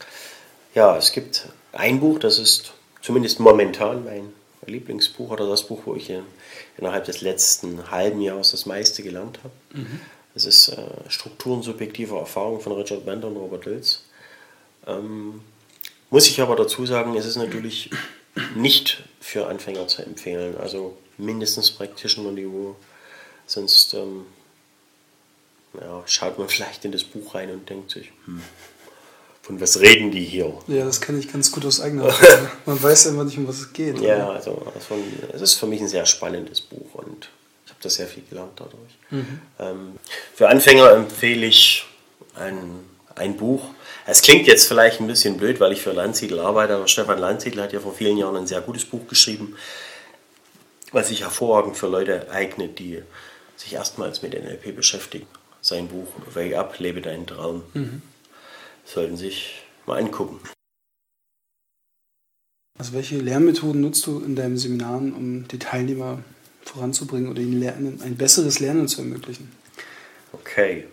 Ja, 0.76 0.98
es 0.98 1.12
gibt 1.12 1.48
ein 1.72 2.00
Buch, 2.00 2.20
das 2.20 2.38
ist 2.40 2.74
zumindest 3.02 3.40
momentan 3.40 4.04
mein 4.04 4.34
Lieblingsbuch 4.66 5.30
oder 5.30 5.48
das 5.48 5.68
Buch, 5.68 5.82
wo 5.86 5.96
ich 5.96 6.10
in, 6.10 6.24
innerhalb 6.78 7.06
des 7.06 7.22
letzten 7.22 7.92
halben 7.92 8.22
Jahres 8.22 8.52
das 8.52 8.66
meiste 8.66 9.04
gelernt 9.04 9.40
habe. 9.44 9.54
Das 10.34 10.46
ist 10.46 10.70
äh, 10.70 11.10
Strukturen 11.10 11.64
subjektiver 11.64 12.20
Erfahrung 12.20 12.60
von 12.60 12.74
Richard 12.74 13.06
Bender 13.06 13.28
und 13.28 13.38
Robert 13.38 13.66
Dills. 13.66 14.04
Ähm, 14.86 15.42
muss 16.10 16.28
ich 16.28 16.42
aber 16.42 16.56
dazu 16.56 16.86
sagen, 16.86 17.16
es 17.16 17.26
ist 17.26 17.38
natürlich 17.38 17.90
nicht 18.56 19.04
für 19.20 19.48
Anfänger 19.48 19.88
zu 19.88 20.04
empfehlen, 20.04 20.56
also 20.58 20.98
mindestens 21.18 21.72
Practitioner-Niveau, 21.72 22.76
sonst 23.46 23.94
ähm, 23.94 24.26
ja, 25.74 26.04
schaut 26.06 26.38
man 26.38 26.50
vielleicht 26.50 26.86
in 26.86 26.92
das 26.92 27.04
Buch 27.04 27.36
rein 27.36 27.52
und 27.52 27.70
denkt 27.70 27.92
sich, 27.92 28.12
hm, 28.26 28.42
von 29.48 29.62
was 29.62 29.80
reden 29.80 30.12
die 30.12 30.26
hier? 30.26 30.54
Ja, 30.68 30.84
das 30.84 31.00
kenne 31.00 31.20
ich 31.20 31.32
ganz 31.32 31.54
gut 31.54 31.66
aus 31.66 31.80
eigener 31.80 32.06
Erfahrung. 32.08 32.50
Man 32.66 32.84
weiß 32.84 33.06
immer 33.06 33.24
nicht, 33.24 33.38
um 33.38 33.48
was 33.48 33.60
es 33.60 33.72
geht. 33.72 33.98
Ja, 34.02 34.30
also 34.30 34.62
es 35.34 35.42
ist 35.42 35.54
für 35.54 35.68
mich 35.68 35.80
ein 35.80 35.88
sehr 35.88 36.06
spannendes 36.06 36.60
Buch 36.60 36.96
und 36.96 37.30
ich 37.66 37.72
habe 37.72 37.80
da 37.82 37.90
sehr 37.90 38.08
viel 38.08 38.24
gelernt 38.30 38.52
dadurch. 38.58 39.24
Ähm, 39.58 39.94
für 40.36 40.50
Anfänger 40.50 40.92
empfehle 40.92 41.46
ich 41.46 41.86
ein, 42.36 42.84
ein 43.16 43.38
Buch. 43.38 43.64
Es 44.06 44.22
klingt 44.22 44.48
jetzt 44.48 44.68
vielleicht 44.68 45.00
ein 45.00 45.08
bisschen 45.08 45.38
blöd, 45.38 45.62
weil 45.62 45.72
ich 45.72 45.82
für 45.82 45.94
Landsiedel 45.94 46.42
arbeite, 46.42 46.76
aber 46.76 46.90
Stefan 46.90 47.18
Landsiedel 47.18 47.64
hat 47.64 47.72
ja 47.72 47.80
vor 47.80 47.94
vielen 47.94 48.18
Jahren 48.18 48.36
ein 48.36 48.48
sehr 48.48 48.60
gutes 48.60 48.84
Buch 48.84 49.08
geschrieben, 49.08 49.56
was 50.92 51.08
sich 51.08 51.22
hervorragend 51.22 51.78
für 51.78 51.88
Leute 51.88 52.30
eignet, 52.32 52.80
die 52.80 53.02
sich 53.56 53.74
erstmals 53.74 54.22
mit 54.22 54.34
NLP 54.34 54.76
beschäftigen. 54.76 55.28
Sein 55.62 55.88
Buch 55.88 56.08
Wake 56.34 56.56
Up, 56.56 56.78
lebe 56.80 57.00
deinen 57.00 57.26
Traum. 57.26 57.64
Sollten 58.88 59.18
sich 59.18 59.64
mal 59.86 60.00
angucken. 60.00 60.40
Also 62.80 62.94
welche 62.94 63.18
Lernmethoden 63.18 63.82
nutzt 63.82 64.08
du 64.08 64.20
in 64.20 64.36
deinen 64.36 64.58
Seminaren, 64.58 65.14
um 65.14 65.48
die 65.48 65.60
Teilnehmer 65.60 66.20
voranzubringen 66.64 67.30
oder 67.30 67.42
ihnen 67.42 67.60
Lernen, 67.60 68.02
ein 68.02 68.16
besseres 68.16 68.60
Lernen 68.60 68.88
zu 68.88 69.02
ermöglichen? 69.02 69.52
Okay. 70.32 70.88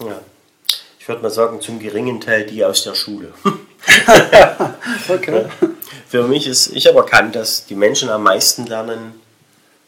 Ja. 0.00 0.20
Ich 0.98 1.06
würde 1.06 1.22
mal 1.22 1.30
sagen, 1.30 1.60
zum 1.60 1.78
geringen 1.78 2.20
Teil 2.20 2.46
die 2.46 2.64
aus 2.64 2.82
der 2.84 2.94
Schule. 2.94 3.32
Okay. 5.08 5.46
Für 6.08 6.26
mich 6.26 6.46
ist, 6.46 6.68
ich 6.74 6.86
habe 6.86 6.98
erkannt, 6.98 7.36
dass 7.36 7.66
die 7.66 7.76
Menschen 7.76 8.08
am 8.08 8.24
meisten 8.24 8.66
lernen, 8.66 9.14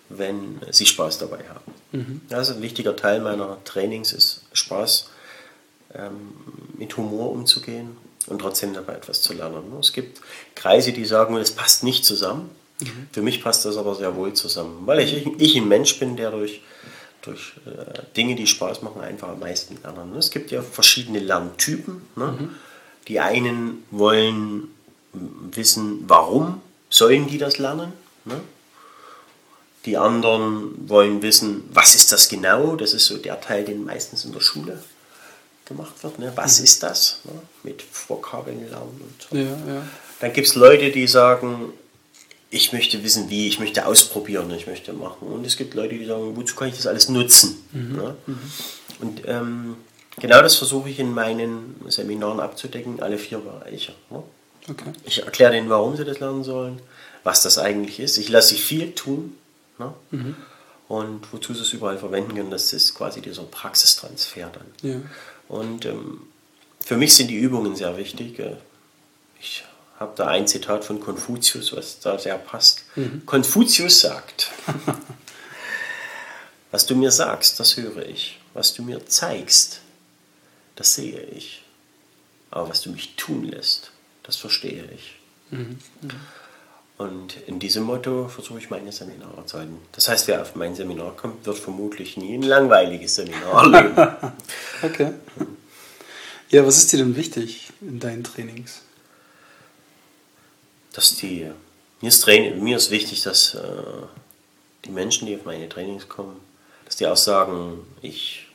wenn 0.08 0.60
sie 0.70 0.86
Spaß 0.86 1.18
dabei 1.18 1.44
haben. 1.48 2.20
Also 2.30 2.54
ein 2.54 2.62
wichtiger 2.62 2.94
Teil 2.94 3.20
meiner 3.20 3.58
Trainings 3.64 4.12
ist 4.12 4.42
Spaß, 4.52 5.10
ähm, 5.94 6.32
mit 6.78 6.96
Humor 6.96 7.30
umzugehen 7.32 7.96
und 8.28 8.40
trotzdem 8.40 8.72
dabei 8.72 8.94
etwas 8.94 9.20
zu 9.20 9.32
lernen. 9.34 9.64
Es 9.80 9.92
gibt 9.92 10.20
Kreise, 10.54 10.92
die 10.92 11.04
sagen, 11.04 11.36
es 11.36 11.50
passt 11.50 11.84
nicht 11.84 12.04
zusammen. 12.04 12.50
Für 13.10 13.22
mich 13.22 13.42
passt 13.42 13.64
das 13.64 13.76
aber 13.76 13.96
sehr 13.96 14.14
wohl 14.14 14.34
zusammen, 14.34 14.82
weil 14.86 15.00
ich, 15.00 15.26
ich 15.40 15.56
ein 15.56 15.66
Mensch 15.66 15.98
bin, 15.98 16.16
der 16.16 16.30
durch, 16.30 16.62
durch 17.22 17.54
äh, 17.66 18.02
Dinge, 18.16 18.36
die 18.36 18.46
Spaß 18.46 18.82
machen, 18.82 19.00
einfach 19.00 19.30
am 19.30 19.40
meisten 19.40 19.78
lernen. 19.82 20.14
Es 20.16 20.30
gibt 20.30 20.52
ja 20.52 20.62
verschiedene 20.62 21.18
Lerntypen. 21.18 22.02
Ne? 22.14 22.50
Die 23.08 23.18
einen 23.18 23.82
wollen 23.90 24.68
wissen, 25.12 26.04
warum 26.06 26.60
sollen 26.88 27.26
die 27.26 27.38
das 27.38 27.58
lernen. 27.58 27.92
Ne? 28.24 28.40
Die 29.84 29.96
anderen 29.96 30.88
wollen 30.88 31.20
wissen, 31.22 31.64
was 31.72 31.96
ist 31.96 32.12
das 32.12 32.28
genau? 32.28 32.76
Das 32.76 32.92
ist 32.92 33.06
so 33.06 33.16
der 33.16 33.40
Teil, 33.40 33.64
den 33.64 33.84
meistens 33.84 34.24
in 34.24 34.32
der 34.32 34.40
Schule 34.40 34.80
gemacht 35.68 36.02
wird. 36.02 36.18
Ne? 36.18 36.32
Was 36.34 36.60
ist 36.60 36.82
das? 36.82 37.20
Ne? 37.24 37.32
Mit 37.62 37.84
Vokabeln 38.08 38.68
lernen 38.68 39.00
und 39.00 39.26
so. 39.30 39.36
Ja, 39.36 39.74
ja. 39.74 39.82
Dann 40.20 40.32
gibt 40.32 40.48
es 40.48 40.54
Leute, 40.54 40.90
die 40.90 41.06
sagen, 41.06 41.72
ich 42.50 42.72
möchte 42.72 43.02
wissen, 43.04 43.28
wie, 43.30 43.46
ich 43.46 43.60
möchte 43.60 43.86
ausprobieren, 43.86 44.50
ich 44.52 44.66
möchte 44.66 44.92
machen. 44.92 45.28
Und 45.28 45.46
es 45.46 45.56
gibt 45.56 45.74
Leute, 45.74 45.96
die 45.96 46.06
sagen, 46.06 46.34
wozu 46.34 46.56
kann 46.56 46.68
ich 46.68 46.76
das 46.76 46.86
alles 46.86 47.08
nutzen? 47.08 47.62
Ne? 47.72 48.16
Und 49.00 49.22
ähm, 49.26 49.76
genau 50.18 50.40
das 50.42 50.56
versuche 50.56 50.88
ich 50.88 50.98
in 50.98 51.12
meinen 51.12 51.76
Seminaren 51.88 52.40
abzudecken, 52.40 53.00
alle 53.00 53.18
vier 53.18 53.38
Bereiche. 53.38 53.92
Ne? 54.10 54.22
Okay. 54.68 54.92
Ich 55.04 55.22
erkläre 55.22 55.52
denen, 55.52 55.68
warum 55.68 55.96
sie 55.96 56.04
das 56.04 56.20
lernen 56.20 56.42
sollen, 56.42 56.80
was 57.22 57.42
das 57.42 57.58
eigentlich 57.58 58.00
ist. 58.00 58.16
Ich 58.18 58.28
lasse 58.28 58.54
sie 58.54 58.60
viel 58.60 58.92
tun. 58.92 59.36
Ne? 59.78 59.92
Und 60.88 61.32
wozu 61.32 61.52
sie 61.52 61.60
es 61.60 61.72
überall 61.74 61.98
verwenden 61.98 62.34
können, 62.34 62.50
das 62.50 62.72
ist 62.72 62.94
quasi 62.94 63.20
dieser 63.20 63.42
Praxistransfer 63.42 64.50
dann. 64.50 64.90
Ja. 64.90 65.00
Und 65.48 65.84
ähm, 65.86 66.22
für 66.84 66.96
mich 66.96 67.14
sind 67.14 67.28
die 67.28 67.36
Übungen 67.38 67.74
sehr 67.76 67.96
wichtig. 67.96 68.38
Äh, 68.38 68.56
Ich 69.40 69.64
habe 69.98 70.12
da 70.16 70.26
ein 70.28 70.46
Zitat 70.46 70.84
von 70.84 71.00
Konfuzius, 71.00 71.74
was 71.74 72.00
da 72.00 72.18
sehr 72.18 72.38
passt. 72.38 72.84
Konfuzius 73.26 74.00
sagt, 74.00 74.50
was 76.70 76.86
du 76.86 76.94
mir 76.94 77.10
sagst, 77.10 77.58
das 77.60 77.76
höre 77.76 78.06
ich. 78.06 78.38
Was 78.54 78.74
du 78.74 78.82
mir 78.82 79.06
zeigst, 79.06 79.80
das 80.76 80.94
sehe 80.94 81.20
ich. 81.22 81.62
Aber 82.50 82.68
was 82.68 82.82
du 82.82 82.90
mich 82.90 83.14
tun 83.16 83.44
lässt, 83.44 83.90
das 84.22 84.36
verstehe 84.36 84.84
ich. 84.94 85.16
Und 86.98 87.36
in 87.46 87.60
diesem 87.60 87.84
Motto 87.84 88.28
versuche 88.28 88.58
ich 88.58 88.70
meine 88.70 88.90
Seminare 88.92 89.46
zu 89.46 89.58
halten. 89.58 89.78
Das 89.92 90.08
heißt, 90.08 90.26
wer 90.28 90.42
auf 90.42 90.56
mein 90.56 90.74
Seminar 90.74 91.16
kommt, 91.16 91.46
wird 91.46 91.58
vermutlich 91.58 92.16
nie 92.16 92.34
ein 92.34 92.42
langweiliges 92.42 93.14
Seminar 93.14 93.62
erleben. 93.72 94.32
Okay. 94.82 95.12
Ja, 96.50 96.66
was 96.66 96.78
ist 96.78 96.92
dir 96.92 96.98
denn 96.98 97.14
wichtig 97.14 97.70
in 97.80 98.00
deinen 98.00 98.24
Trainings? 98.24 98.82
dass 100.98 101.14
die, 101.14 101.48
mir 102.00 102.08
ist, 102.08 102.24
Train, 102.24 102.60
mir 102.60 102.76
ist 102.76 102.90
wichtig, 102.90 103.22
dass 103.22 103.54
äh, 103.54 103.60
die 104.84 104.90
Menschen, 104.90 105.26
die 105.26 105.36
auf 105.36 105.44
meine 105.44 105.68
Trainings 105.68 106.08
kommen, 106.08 106.40
dass 106.84 106.96
die 106.96 107.06
auch 107.06 107.16
sagen, 107.16 107.86
ich 108.02 108.48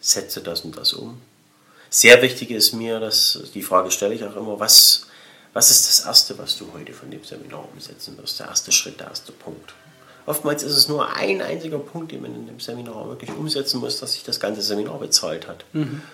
setze 0.00 0.40
das 0.42 0.60
und 0.60 0.76
das 0.76 0.92
um. 0.92 1.20
Sehr 1.90 2.22
wichtig 2.22 2.52
ist 2.52 2.72
mir, 2.72 3.00
dass 3.00 3.50
die 3.52 3.62
Frage 3.62 3.90
stelle 3.90 4.14
ich 4.14 4.22
auch 4.22 4.36
immer, 4.36 4.60
was, 4.60 5.05
was 5.56 5.70
ist 5.70 5.88
das 5.88 6.04
Erste, 6.04 6.36
was 6.36 6.58
du 6.58 6.70
heute 6.74 6.92
von 6.92 7.10
dem 7.10 7.24
Seminar 7.24 7.66
umsetzen 7.72 8.18
wirst? 8.18 8.38
Der 8.38 8.48
erste 8.48 8.72
Schritt, 8.72 9.00
der 9.00 9.06
erste 9.06 9.32
Punkt. 9.32 9.72
Oftmals 10.26 10.62
ist 10.62 10.76
es 10.76 10.86
nur 10.86 11.16
ein 11.16 11.40
einziger 11.40 11.78
Punkt, 11.78 12.12
den 12.12 12.20
man 12.20 12.34
in 12.34 12.46
dem 12.46 12.60
Seminar 12.60 13.08
wirklich 13.08 13.30
umsetzen 13.30 13.80
muss, 13.80 13.98
dass 13.98 14.12
sich 14.12 14.22
das 14.22 14.38
ganze 14.38 14.60
Seminar 14.60 14.98
bezahlt 14.98 15.48
hat. 15.48 15.64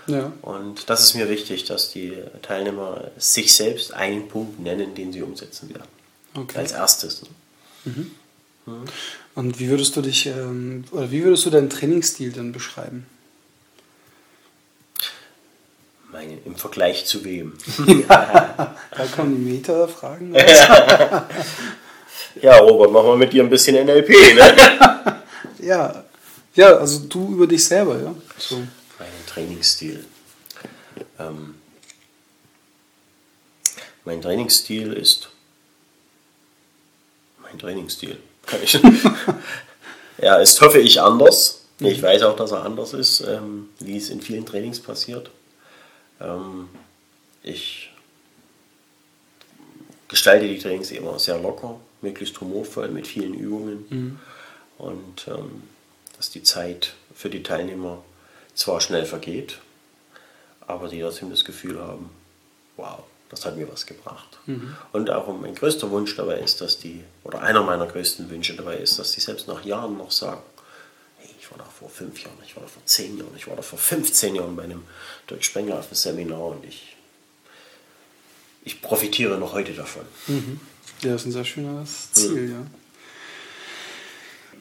Ja. 0.06 0.32
Und 0.42 0.88
das 0.88 1.02
ist 1.02 1.14
mir 1.14 1.28
wichtig, 1.28 1.64
dass 1.64 1.90
die 1.90 2.12
Teilnehmer 2.42 3.10
sich 3.18 3.52
selbst 3.52 3.92
einen 3.92 4.28
Punkt 4.28 4.60
nennen, 4.60 4.94
den 4.94 5.12
sie 5.12 5.22
umsetzen 5.22 5.70
werden. 5.70 5.88
Okay. 6.34 6.58
Als 6.58 6.70
erstes. 6.70 7.22
Ne? 7.84 8.76
Und 9.34 9.58
wie 9.58 9.70
würdest 9.70 9.96
du 9.96 10.02
dich, 10.02 10.26
ähm, 10.26 10.84
oder 10.92 11.10
wie 11.10 11.24
würdest 11.24 11.44
du 11.46 11.50
deinen 11.50 11.68
Trainingsstil 11.68 12.30
dann 12.30 12.52
beschreiben? 12.52 13.08
Meine, 16.22 16.38
Im 16.44 16.54
Vergleich 16.54 17.04
zu 17.04 17.24
wem? 17.24 17.54
Da 18.08 19.06
kommen 19.16 19.34
die 19.34 19.52
Meta-Fragen. 19.52 20.34
Ja, 22.40 22.56
Robert, 22.56 22.90
machen 22.90 23.08
wir 23.08 23.16
mit 23.16 23.32
dir 23.34 23.42
ein 23.42 23.50
bisschen 23.50 23.84
NLP, 23.84 24.08
ne? 24.08 25.22
ja. 25.58 26.04
Ja, 26.54 26.76
also 26.78 27.00
du 27.00 27.34
über 27.34 27.46
dich 27.46 27.62
selber, 27.62 28.00
ja. 28.00 28.14
So. 28.38 28.56
Mein 28.98 29.08
Trainingsstil. 29.26 30.02
Ähm, 31.18 31.56
mein 34.06 34.22
Trainingsstil 34.22 34.94
ist. 34.94 35.28
Mein 37.42 37.58
Trainingsstil. 37.58 38.16
Kann 38.46 38.62
ich. 38.62 38.80
ja, 40.18 40.36
ist 40.36 40.58
hoffe 40.62 40.78
ich 40.78 41.02
anders. 41.02 41.66
Ich 41.80 42.02
weiß 42.02 42.22
auch, 42.22 42.36
dass 42.36 42.52
er 42.52 42.62
anders 42.62 42.94
ist, 42.94 43.20
ähm, 43.20 43.68
wie 43.78 43.98
es 43.98 44.08
in 44.08 44.22
vielen 44.22 44.46
Trainings 44.46 44.80
passiert. 44.80 45.30
Ähm, 46.22 46.68
ich 47.42 47.92
gestalte 50.08 50.46
die 50.46 50.58
Trainings 50.58 50.90
immer 50.90 51.18
sehr 51.18 51.38
locker, 51.38 51.80
möglichst 52.00 52.40
humorvoll 52.40 52.88
mit 52.88 53.06
vielen 53.06 53.34
Übungen. 53.34 53.86
Und 54.78 55.26
ähm, 55.28 55.62
dass 56.16 56.30
die 56.30 56.42
Zeit 56.42 56.94
für 57.14 57.30
die 57.30 57.42
Teilnehmer 57.42 58.02
zwar 58.54 58.80
schnell 58.80 59.06
vergeht, 59.06 59.58
aber 60.66 60.88
die 60.88 61.00
trotzdem 61.00 61.30
das 61.30 61.44
Gefühl 61.44 61.80
haben, 61.80 62.10
wow, 62.76 63.00
das 63.30 63.44
hat 63.46 63.56
mir 63.56 63.70
was 63.70 63.86
gebracht. 63.86 64.38
Und 64.92 65.10
auch 65.10 65.26
mein 65.40 65.54
größter 65.54 65.90
Wunsch 65.90 66.14
dabei 66.16 66.38
ist, 66.38 66.60
dass 66.60 66.78
die, 66.78 67.02
oder 67.24 67.40
einer 67.40 67.62
meiner 67.62 67.86
größten 67.86 68.28
Wünsche 68.30 68.54
dabei 68.54 68.76
ist, 68.76 68.98
dass 68.98 69.12
die 69.12 69.20
selbst 69.20 69.48
nach 69.48 69.64
Jahren 69.64 69.96
noch 69.96 70.10
sagen, 70.10 70.42
war 71.52 71.58
da 71.58 71.70
vor 71.70 71.88
fünf 71.88 72.22
Jahren, 72.22 72.38
ich 72.44 72.56
war 72.56 72.62
da 72.62 72.68
vor 72.68 72.84
zehn 72.84 73.18
Jahren, 73.18 73.32
ich 73.36 73.46
war 73.46 73.56
da 73.56 73.62
vor 73.62 73.78
15 73.78 74.34
Jahren 74.34 74.56
bei 74.56 74.64
einem 74.64 74.82
Dirk 75.28 75.44
Spengler 75.44 75.78
auf 75.78 75.86
einem 75.86 75.94
Seminar 75.94 76.46
und 76.46 76.64
ich 76.64 76.96
ich 78.64 78.80
profitiere 78.80 79.38
noch 79.38 79.52
heute 79.52 79.72
davon. 79.72 80.04
Ja, 81.02 81.12
das 81.12 81.22
ist 81.22 81.26
ein 81.26 81.32
sehr 81.32 81.44
schönes 81.44 82.12
Ziel, 82.12 82.50
ja. 82.50 82.66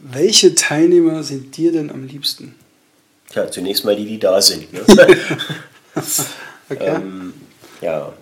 Welche 0.01 0.55
Teilnehmer 0.55 1.21
sind 1.21 1.55
dir 1.55 1.71
denn 1.71 1.91
am 1.91 2.07
liebsten? 2.07 2.55
Ja, 3.35 3.49
zunächst 3.51 3.85
mal 3.85 3.95
die, 3.95 4.05
die 4.05 4.19
da 4.19 4.41
sind. 4.41 4.71
Ne? 4.73 4.83
Okay. 6.69 6.87
ähm, 6.87 7.33
ja. 7.81 8.13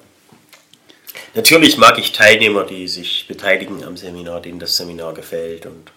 Natürlich 1.36 1.78
mag 1.78 2.00
ich 2.00 2.14
Teilnehmer, 2.14 2.64
die 2.64 2.88
sich 2.88 3.28
beteiligen 3.28 3.84
am 3.84 3.96
Seminar, 3.96 4.42
denen 4.42 4.58
das 4.58 4.76
Seminar 4.76 5.14
gefällt. 5.14 5.68
Und 5.68 5.92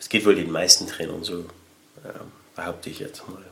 es 0.00 0.08
geht 0.08 0.26
wohl 0.26 0.34
den 0.34 0.50
meisten 0.50 0.88
Trainern 0.88 1.22
so, 1.22 1.44
behaupte 2.54 2.90
ich 2.90 2.98
jetzt 2.98 3.28
mal. 3.28 3.44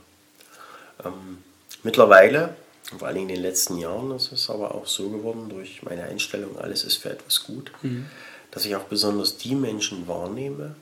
Ähm, 1.05 1.39
mittlerweile, 1.83 2.57
vor 2.99 3.09
allem 3.09 3.23
in 3.23 3.29
den 3.29 3.43
letzten 3.43 3.79
Jahren, 3.79 4.15
ist 4.15 4.33
es 4.33 4.51
aber 4.51 4.75
auch 4.75 4.87
so 4.87 5.11
geworden, 5.11 5.49
durch 5.49 5.83
meine 5.83 6.05
Einstellung, 6.05 6.59
alles 6.59 6.85
ist 6.85 6.97
für 6.97 7.11
etwas 7.11 7.45
gut, 7.45 7.73
dass 8.51 8.65
ich 8.65 8.77
auch 8.77 8.85
besonders 8.85 9.37
die 9.37 9.55
Menschen 9.55 10.07
wahrnehme 10.09 10.75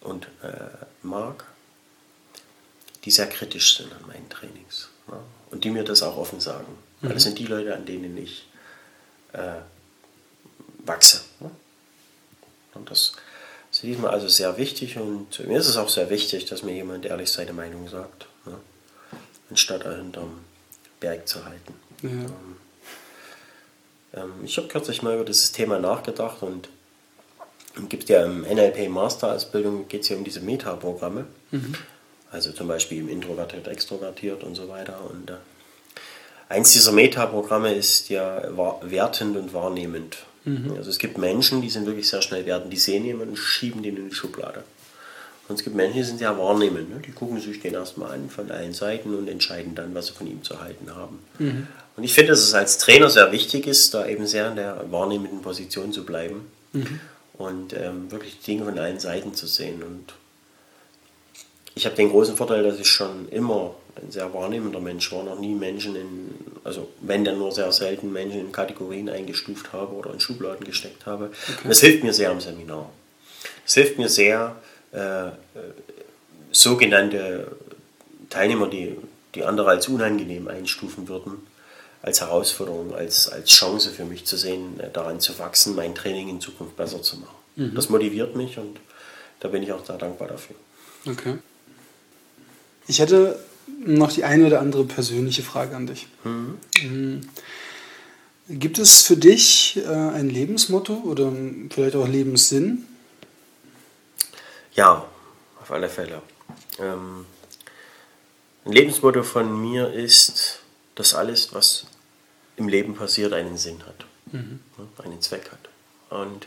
und 0.00 0.26
äh, 0.42 0.86
mag, 1.02 1.44
die 3.04 3.10
sehr 3.10 3.28
kritisch 3.28 3.76
sind 3.76 3.92
an 3.92 4.06
meinen 4.06 4.28
Trainings. 4.28 4.88
Ja? 5.08 5.18
Und 5.50 5.64
die 5.64 5.70
mir 5.70 5.84
das 5.84 6.02
auch 6.02 6.16
offen 6.16 6.40
sagen. 6.40 6.78
Weil 7.00 7.14
das 7.14 7.24
sind 7.24 7.38
die 7.38 7.46
Leute, 7.46 7.74
an 7.74 7.84
denen 7.84 8.16
ich 8.16 8.46
äh, 9.32 9.60
wachse. 10.84 11.22
Ne? 11.40 11.50
Und 12.74 12.90
das 12.90 13.12
ist 13.72 13.82
diesmal 13.82 14.10
also 14.10 14.28
sehr 14.28 14.56
wichtig 14.58 14.98
und 14.98 15.46
mir 15.48 15.58
ist 15.58 15.66
es 15.66 15.76
auch 15.76 15.88
sehr 15.88 16.10
wichtig, 16.10 16.44
dass 16.44 16.62
mir 16.62 16.74
jemand 16.74 17.06
ehrlich 17.06 17.32
seine 17.32 17.54
Meinung 17.54 17.88
sagt, 17.88 18.26
ne? 18.44 18.58
anstatt 19.50 19.84
er 19.84 19.96
hinterm 19.96 20.44
Berg 21.00 21.26
zu 21.26 21.44
halten. 21.44 21.74
Ja. 22.02 24.22
Ähm, 24.22 24.32
ich 24.44 24.58
habe 24.58 24.68
kürzlich 24.68 25.02
mal 25.02 25.14
über 25.14 25.24
dieses 25.24 25.52
Thema 25.52 25.78
nachgedacht 25.78 26.42
und 26.42 26.68
es 27.74 27.88
gibt 27.88 28.10
ja 28.10 28.24
im 28.24 28.42
NLP 28.42 28.90
Masterausbildung 28.90 29.88
geht 29.88 30.02
es 30.02 30.10
ja 30.10 30.16
um 30.16 30.24
diese 30.24 30.40
Metaprogramme. 30.40 31.24
Also 32.30 32.52
zum 32.52 32.68
Beispiel 32.68 32.98
im 32.98 33.08
Introvertiert, 33.08 33.66
Extrovertiert 33.66 34.44
und 34.44 34.54
so 34.54 34.68
weiter. 34.68 35.00
Und 35.10 35.30
äh, 35.30 35.36
eins 36.50 36.72
dieser 36.72 36.92
Metaprogramme 36.92 37.74
ist 37.74 38.10
ja 38.10 38.42
wertend 38.82 39.38
und 39.38 39.54
wahrnehmend. 39.54 40.18
Also 40.76 40.90
es 40.90 40.98
gibt 40.98 41.18
Menschen, 41.18 41.62
die 41.62 41.70
sind 41.70 41.86
wirklich 41.86 42.08
sehr 42.08 42.22
schnell 42.22 42.44
wertend, 42.46 42.72
die 42.72 42.78
sehen 42.78 43.04
jemanden 43.04 43.30
und 43.30 43.36
schieben 43.36 43.82
den 43.82 43.96
in 43.96 44.08
die 44.08 44.14
Schublade. 44.14 44.64
Und 45.48 45.56
es 45.56 45.64
gibt 45.64 45.76
Menschen, 45.76 45.96
die 45.96 46.04
sind 46.04 46.18
sehr 46.18 46.36
wahrnehmend. 46.38 46.90
Ne? 46.90 47.00
Die 47.04 47.12
gucken 47.12 47.40
sich 47.40 47.60
den 47.60 47.74
erstmal 47.74 48.12
an 48.12 48.30
von 48.30 48.50
allen 48.50 48.72
Seiten 48.72 49.14
und 49.14 49.28
entscheiden 49.28 49.74
dann, 49.74 49.94
was 49.94 50.06
sie 50.06 50.12
von 50.12 50.26
ihm 50.26 50.42
zu 50.42 50.60
halten 50.60 50.94
haben. 50.94 51.20
Und 51.96 52.04
ich 52.04 52.14
finde, 52.14 52.30
dass 52.30 52.40
es 52.40 52.54
als 52.54 52.78
Trainer 52.78 53.10
sehr 53.10 53.32
wichtig 53.32 53.66
ist, 53.66 53.92
da 53.94 54.06
eben 54.06 54.26
sehr 54.26 54.48
in 54.48 54.56
der 54.56 54.84
wahrnehmenden 54.90 55.42
Position 55.42 55.92
zu 55.92 56.04
bleiben 56.04 56.46
und 57.34 57.74
ähm, 57.74 58.10
wirklich 58.10 58.38
die 58.38 58.52
Dinge 58.52 58.64
von 58.64 58.78
allen 58.78 58.98
Seiten 58.98 59.34
zu 59.34 59.46
sehen. 59.46 59.82
Und 59.82 60.14
ich 61.74 61.84
habe 61.86 61.96
den 61.96 62.10
großen 62.10 62.36
Vorteil, 62.36 62.62
dass 62.62 62.78
ich 62.78 62.88
schon 62.88 63.28
immer 63.28 63.74
ein 63.96 64.10
sehr 64.10 64.32
wahrnehmender 64.32 64.80
Mensch 64.80 65.10
war, 65.12 65.22
noch 65.22 65.38
nie 65.38 65.54
Menschen 65.54 65.96
in, 65.96 66.34
also 66.64 66.88
wenn 67.00 67.24
dann 67.24 67.38
nur 67.38 67.52
sehr 67.52 67.70
selten 67.72 68.12
Menschen 68.12 68.40
in 68.40 68.52
Kategorien 68.52 69.08
eingestuft 69.08 69.72
habe 69.72 69.94
oder 69.94 70.12
in 70.12 70.20
Schubladen 70.20 70.64
gesteckt 70.64 71.06
habe. 71.06 71.26
Und 71.62 71.70
das 71.70 71.80
hilft 71.80 72.02
mir 72.02 72.12
sehr 72.12 72.30
im 72.30 72.40
Seminar. 72.40 72.90
Es 73.66 73.74
hilft 73.74 73.98
mir 73.98 74.08
sehr, 74.08 74.56
äh, 74.92 75.28
äh, 75.28 75.32
sogenannte 76.50 77.48
Teilnehmer, 78.30 78.68
die, 78.68 78.96
die 79.34 79.44
andere 79.44 79.70
als 79.70 79.88
unangenehm 79.88 80.48
einstufen 80.48 81.08
würden, 81.08 81.46
als 82.02 82.20
Herausforderung, 82.20 82.94
als, 82.94 83.28
als 83.28 83.50
Chance 83.50 83.90
für 83.90 84.04
mich 84.04 84.24
zu 84.24 84.36
sehen, 84.36 84.80
äh, 84.80 84.90
daran 84.90 85.20
zu 85.20 85.38
wachsen, 85.38 85.74
mein 85.74 85.94
Training 85.94 86.28
in 86.28 86.40
Zukunft 86.40 86.76
besser 86.76 87.02
zu 87.02 87.18
machen. 87.18 87.36
Das 87.74 87.90
motiviert 87.90 88.34
mich 88.34 88.56
und 88.56 88.78
da 89.40 89.48
bin 89.48 89.62
ich 89.62 89.72
auch 89.72 89.84
sehr 89.84 89.98
dankbar 89.98 90.28
dafür. 90.28 90.56
Okay. 91.06 91.36
Ich 92.86 92.98
hätte 92.98 93.38
noch 93.84 94.12
die 94.12 94.24
eine 94.24 94.46
oder 94.46 94.60
andere 94.60 94.84
persönliche 94.84 95.42
Frage 95.42 95.76
an 95.76 95.86
dich. 95.86 96.06
Mhm. 96.24 97.22
Gibt 98.48 98.78
es 98.78 99.02
für 99.02 99.16
dich 99.16 99.76
äh, 99.76 99.88
ein 99.88 100.28
Lebensmotto 100.28 100.94
oder 101.04 101.32
vielleicht 101.70 101.96
auch 101.96 102.08
Lebenssinn? 102.08 102.86
Ja, 104.74 105.06
auf 105.60 105.70
alle 105.70 105.88
Fälle. 105.88 106.22
Ähm, 106.78 107.26
ein 108.64 108.72
Lebensmotto 108.72 109.22
von 109.22 109.60
mir 109.60 109.92
ist, 109.92 110.60
dass 110.94 111.14
alles, 111.14 111.54
was 111.54 111.86
im 112.56 112.68
Leben 112.68 112.94
passiert, 112.94 113.32
einen 113.32 113.56
Sinn 113.56 113.82
hat, 113.86 114.04
ne, 114.32 114.58
einen 115.02 115.20
Zweck 115.20 115.50
hat. 115.50 115.68
Und 116.10 116.46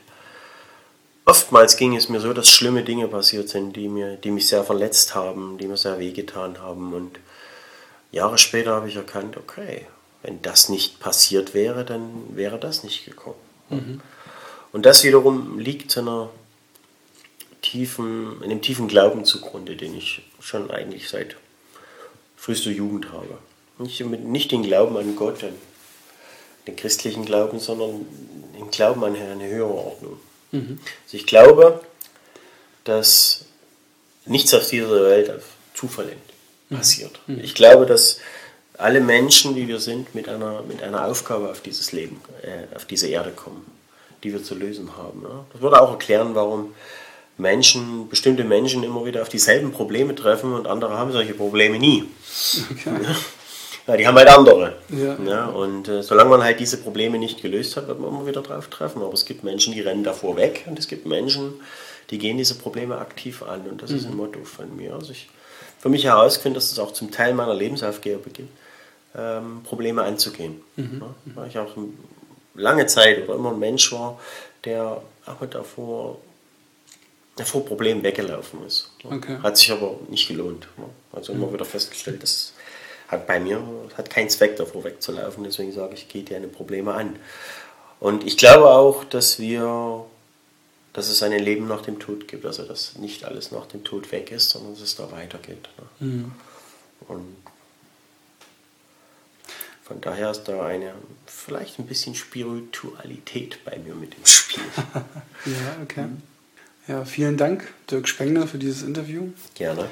oftmals 1.26 1.78
ging 1.78 1.96
es 1.96 2.10
mir 2.10 2.20
so, 2.20 2.34
dass 2.34 2.48
schlimme 2.48 2.84
Dinge 2.84 3.08
passiert 3.08 3.50
sind, 3.50 3.76
die, 3.76 3.88
mir, 3.88 4.16
die 4.16 4.32
mich 4.32 4.48
sehr 4.48 4.64
verletzt 4.64 5.16
haben, 5.16 5.58
die 5.58 5.68
mir 5.68 5.78
sehr 5.78 6.00
wehgetan 6.00 6.62
haben. 6.62 6.94
Und 6.94 7.20
Jahre 8.12 8.38
später 8.38 8.72
habe 8.72 8.88
ich 8.88 8.96
erkannt, 8.96 9.38
okay, 9.38 9.88
wenn 10.24 10.42
das 10.42 10.70
nicht 10.70 11.00
passiert 11.00 11.54
wäre, 11.54 11.86
dann 11.86 12.36
wäre 12.36 12.60
das 12.60 12.84
nicht 12.84 13.06
gekommen. 13.06 13.36
Und 14.72 14.86
das 14.86 15.04
wiederum 15.04 15.60
liegt 15.60 15.98
einer 15.98 16.30
tiefen, 17.62 18.42
einem 18.44 18.62
tiefen 18.62 18.88
Glauben 18.88 19.26
zugrunde, 19.26 19.76
den 19.76 19.96
ich 19.98 20.22
schon 20.40 20.70
eigentlich 20.70 21.10
seit 21.10 21.36
frühester 22.36 22.72
Jugend 22.72 23.12
habe. 23.12 23.38
Nicht, 23.78 24.00
nicht 24.02 24.52
den 24.52 24.64
Glauben 24.64 24.96
an 24.98 25.16
Gott, 25.16 25.44
an 25.44 25.56
den 26.68 26.76
christlichen 26.76 27.26
Glauben, 27.26 27.60
sondern 27.60 28.06
den 28.58 28.70
Glauben 28.70 29.04
an 29.04 29.16
eine 29.16 29.48
höhere 29.48 29.74
Ordnung. 29.74 30.20
Also 31.06 31.18
ich 31.18 31.26
glaube, 31.26 31.82
dass 32.84 33.46
nichts 34.26 34.54
auf 34.54 34.68
dieser 34.70 35.04
Welt 35.04 35.30
auf 35.30 35.44
Zufall 35.74 36.12
passiert. 36.70 37.20
Ich 37.28 37.56
glaube, 37.56 37.86
dass 37.86 38.20
alle 38.78 39.02
Menschen, 39.02 39.56
wie 39.56 39.68
wir 39.68 39.80
sind, 39.80 40.16
mit 40.16 40.28
einer, 40.28 40.62
mit 40.64 40.82
einer 40.84 41.06
Aufgabe 41.06 41.50
auf 41.50 41.62
dieses 41.62 41.92
Leben, 41.92 42.22
äh, 42.42 42.76
auf 42.76 42.86
diese 42.86 43.08
Erde 43.08 43.32
kommen, 43.32 43.66
die 44.24 44.34
wir 44.34 44.44
zu 44.44 44.56
lösen 44.56 44.98
haben. 44.98 45.22
Ja? 45.24 45.46
Das 45.54 45.62
würde 45.62 45.82
auch 45.82 45.92
erklären, 45.92 46.36
warum 46.36 46.74
Menschen, 47.38 48.10
bestimmte 48.10 48.44
Menschen 48.44 48.84
immer 48.84 49.06
wieder 49.06 49.22
auf 49.22 49.30
dieselben 49.30 49.72
Probleme 49.72 50.16
treffen 50.16 50.54
und 50.54 50.68
andere 50.68 50.98
haben 50.98 51.12
solche 51.12 51.34
Probleme 51.34 51.80
nie. 51.80 52.06
Okay. 52.72 52.92
Ja, 53.88 53.98
die 53.98 54.08
haben 54.08 54.16
halt 54.16 54.30
andere. 54.30 54.74
Ja. 54.90 55.46
und 55.48 55.88
äh, 55.88 56.02
solange 56.02 56.32
man 56.32 56.44
halt 56.44 56.60
diese 56.60 56.78
Probleme 56.78 57.20
nicht 57.20 57.42
gelöst 57.42 57.78
hat, 57.78 57.88
wird 57.88 58.00
man 58.00 58.10
immer 58.10 58.26
wieder 58.26 58.42
drauf 58.42 58.68
treffen. 58.68 59.02
Aber 59.02 59.14
es 59.14 59.26
gibt 59.26 59.44
Menschen, 59.44 59.74
die 59.74 59.82
rennen 59.82 60.04
davor 60.04 60.38
weg 60.38 60.64
und 60.68 60.80
es 60.80 60.88
gibt 60.88 61.06
Menschen, 61.06 61.54
die 62.10 62.18
gehen 62.18 62.38
diese 62.38 62.56
Probleme 62.56 62.98
aktiv 62.98 63.44
an. 63.44 63.68
Und 63.70 63.84
das 63.84 63.92
ist 63.92 64.06
ein 64.06 64.16
Motto 64.16 64.44
von 64.44 64.76
mir. 64.76 64.94
Also 64.96 65.12
ich 65.12 65.30
für 65.86 65.90
mich 65.90 66.06
herausgefunden, 66.06 66.56
dass 66.56 66.72
es 66.72 66.80
auch 66.80 66.94
zum 66.94 67.12
Teil 67.12 67.36
meiner 67.36 67.54
Lebensaufgabe 67.54 68.32
gibt, 68.32 68.50
ähm, 69.16 69.62
Probleme 69.64 70.02
anzugehen. 70.02 70.62
Ja, 70.78 71.14
weil 71.36 71.48
ich 71.48 71.60
auch 71.60 71.78
lange 72.56 72.88
Zeit 72.88 73.24
oder 73.24 73.36
immer 73.36 73.52
ein 73.52 73.60
Mensch 73.60 73.92
war, 73.92 74.20
der 74.64 75.00
auch 75.28 75.46
davor, 75.46 76.18
der 77.38 77.46
vor 77.46 77.64
Problemen 77.64 78.02
weggelaufen 78.02 78.66
ist. 78.66 78.94
Okay. 79.04 79.38
Hat 79.44 79.58
sich 79.58 79.72
aber 79.72 80.00
nicht 80.10 80.28
gelohnt. 80.28 80.68
Also 81.12 81.34
immer 81.34 81.54
wieder 81.54 81.66
festgestellt, 81.66 82.24
das 82.24 82.55
hat 83.08 83.28
bei 83.28 83.40
mir 83.40 83.62
hat 83.98 84.10
keinen 84.10 84.30
Zweck 84.30 84.56
davor 84.56 84.84
wegzulaufen. 84.84 85.44
Deswegen 85.44 85.72
sage 85.72 85.94
ich, 85.94 86.10
geht 86.10 86.30
dir 86.30 86.38
eine 86.38 86.48
Probleme 86.48 86.94
an. 86.94 87.18
Und 88.00 88.26
ich 88.26 88.38
glaube 88.38 88.70
auch, 88.70 89.04
dass 89.04 89.40
wir, 89.40 90.06
dass 90.94 91.10
es 91.10 91.24
ein 91.24 91.32
Leben 91.32 91.68
nach 91.68 91.82
dem 91.82 92.00
Tod 92.00 92.28
gibt. 92.28 92.46
Also 92.46 92.64
dass 92.64 92.96
nicht 92.98 93.26
alles 93.26 93.52
nach 93.52 93.68
dem 93.68 93.84
Tod 93.84 94.12
weg 94.12 94.32
ist, 94.32 94.50
sondern 94.50 94.74
dass 94.74 94.82
es 94.82 94.96
da 94.96 95.12
weitergeht. 95.12 95.70
Ne? 96.00 96.32
Und 97.08 97.36
von 99.84 100.02
daher 100.02 100.32
ist 100.32 100.46
da 100.46 100.66
eine 100.66 100.94
vielleicht 101.28 101.78
ein 101.78 101.86
bisschen 101.86 102.16
Spiritualität 102.16 103.64
bei 103.66 103.78
mir 103.78 103.94
mit 103.94 104.16
im 104.16 104.26
Spiel. 104.26 104.64
Ja, 105.46 105.78
okay. 105.84 106.06
Ja, 106.88 107.06
vielen 107.06 107.38
Dank, 107.38 107.72
Dirk 107.90 108.08
Spengler, 108.08 108.48
für 108.48 108.58
dieses 108.58 108.82
Interview. 108.82 109.30
Gerne. 109.54 109.88